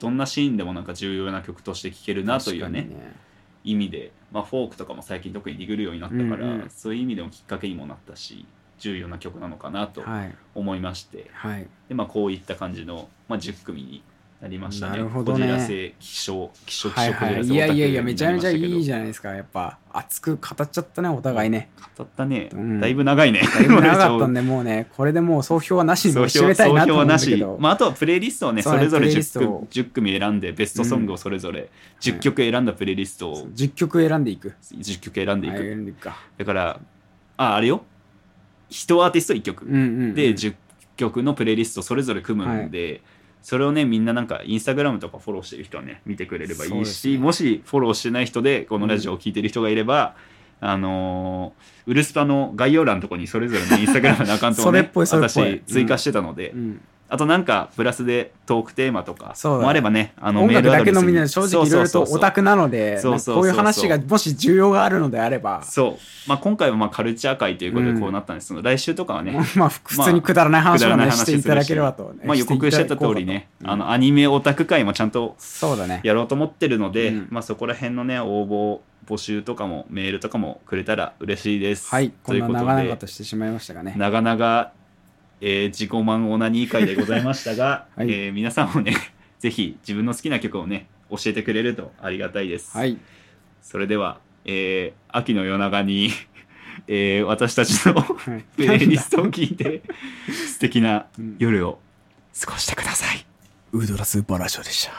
[0.00, 3.14] どんなシーンでもなんか重要な曲として聴けるなというねね。
[3.62, 6.70] 意味で、まあ、フォークとかも最近特にディグるようになったから、うんうん。
[6.70, 8.44] そういう意味でもきっかけにもなったし
[8.78, 10.34] 重要な曲なのかなとはい。
[10.56, 11.68] 思いまして、はい。
[11.88, 14.02] でまあ、こういった感じの、まあ、10組に
[14.42, 14.92] なりましたね。
[14.92, 15.46] なるほどね。
[15.46, 19.32] こじらせ希少希少希はいやいやいやめちゃめちゃいいにじゃないですか。
[19.32, 21.70] やっぱ熱く語っちゃったねお互いね。
[21.96, 22.80] 語ったね、うん。
[22.80, 23.40] だいぶ長いね。
[23.40, 27.38] だいぶ長かったんでもうね これでもう総評はなしに総評締めたいなと思うんだ総評なし。
[27.38, 29.58] けど、まあ、あとはプレイリストをねそれぞれプレイリス 10, トを。
[29.60, 31.70] 組10組選んでベストソングをそれぞれ
[32.00, 33.46] 10曲選んだプレイリストを。
[33.46, 34.54] 10曲選んでいく。
[34.74, 35.94] 10曲選んでいく、
[36.36, 36.80] だから
[37.36, 37.84] ああれよ。
[38.70, 40.54] 1アーティスト1曲、で10
[40.96, 43.02] 曲のプレイリストそれぞれ組むんで、
[43.42, 47.18] それをねみんななんかインスタグラムとかフォローしてる人はね見てくれればいいし、ね。
[47.18, 50.14] もしフォローしてない人でこのラジオを聞いてる人がいれば、
[50.60, 56.80] あのーウルスパの概要欄のとこにそれぞれのインスタグラムのアカウントをね 私追加してたので、うん
[57.12, 65.62] あとなんかプラスでトークテーマとかもあればねあの音楽だけのみんな正直いろいろとオタクなのでこういう話がもし需要があるのであれば。
[65.62, 67.94] そう、まあ、今回はまあカルチャー会ということうん。
[67.94, 71.26] でこうなったんですけど、来週とかはね、 まあ普通にくだらない話をねし。
[71.26, 76.00] ていただければとまあ、予告してた通りね、あのアニメオタク会もちゃんとそうだね。
[76.04, 77.28] やろうと思ってるので、うん。
[77.30, 81.88] まあ、そこら辺のね応募募集とかもメールとかもくれたら嬉しいです。
[81.90, 82.10] はい。
[82.22, 83.94] ことんないうことで長々としてしまいましたがね。
[83.96, 84.72] 長々、
[85.44, 88.94] えー自己満オナニー会でございましたが、 はいえー皆さんもね
[89.40, 92.76] ぜひ自分の好きな曲をね教えてくれるとありがたいです。
[92.76, 92.96] はい
[93.60, 96.10] それでは、えー秋の夜長に、
[96.86, 99.82] えー私たちのはいプレイリストを聞いて
[100.32, 101.80] 素敵なうん夜を
[102.40, 103.26] 過ごしてください。
[103.72, 104.92] ウドラスーパーラジオでした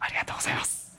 [0.00, 0.98] ありがとうございます。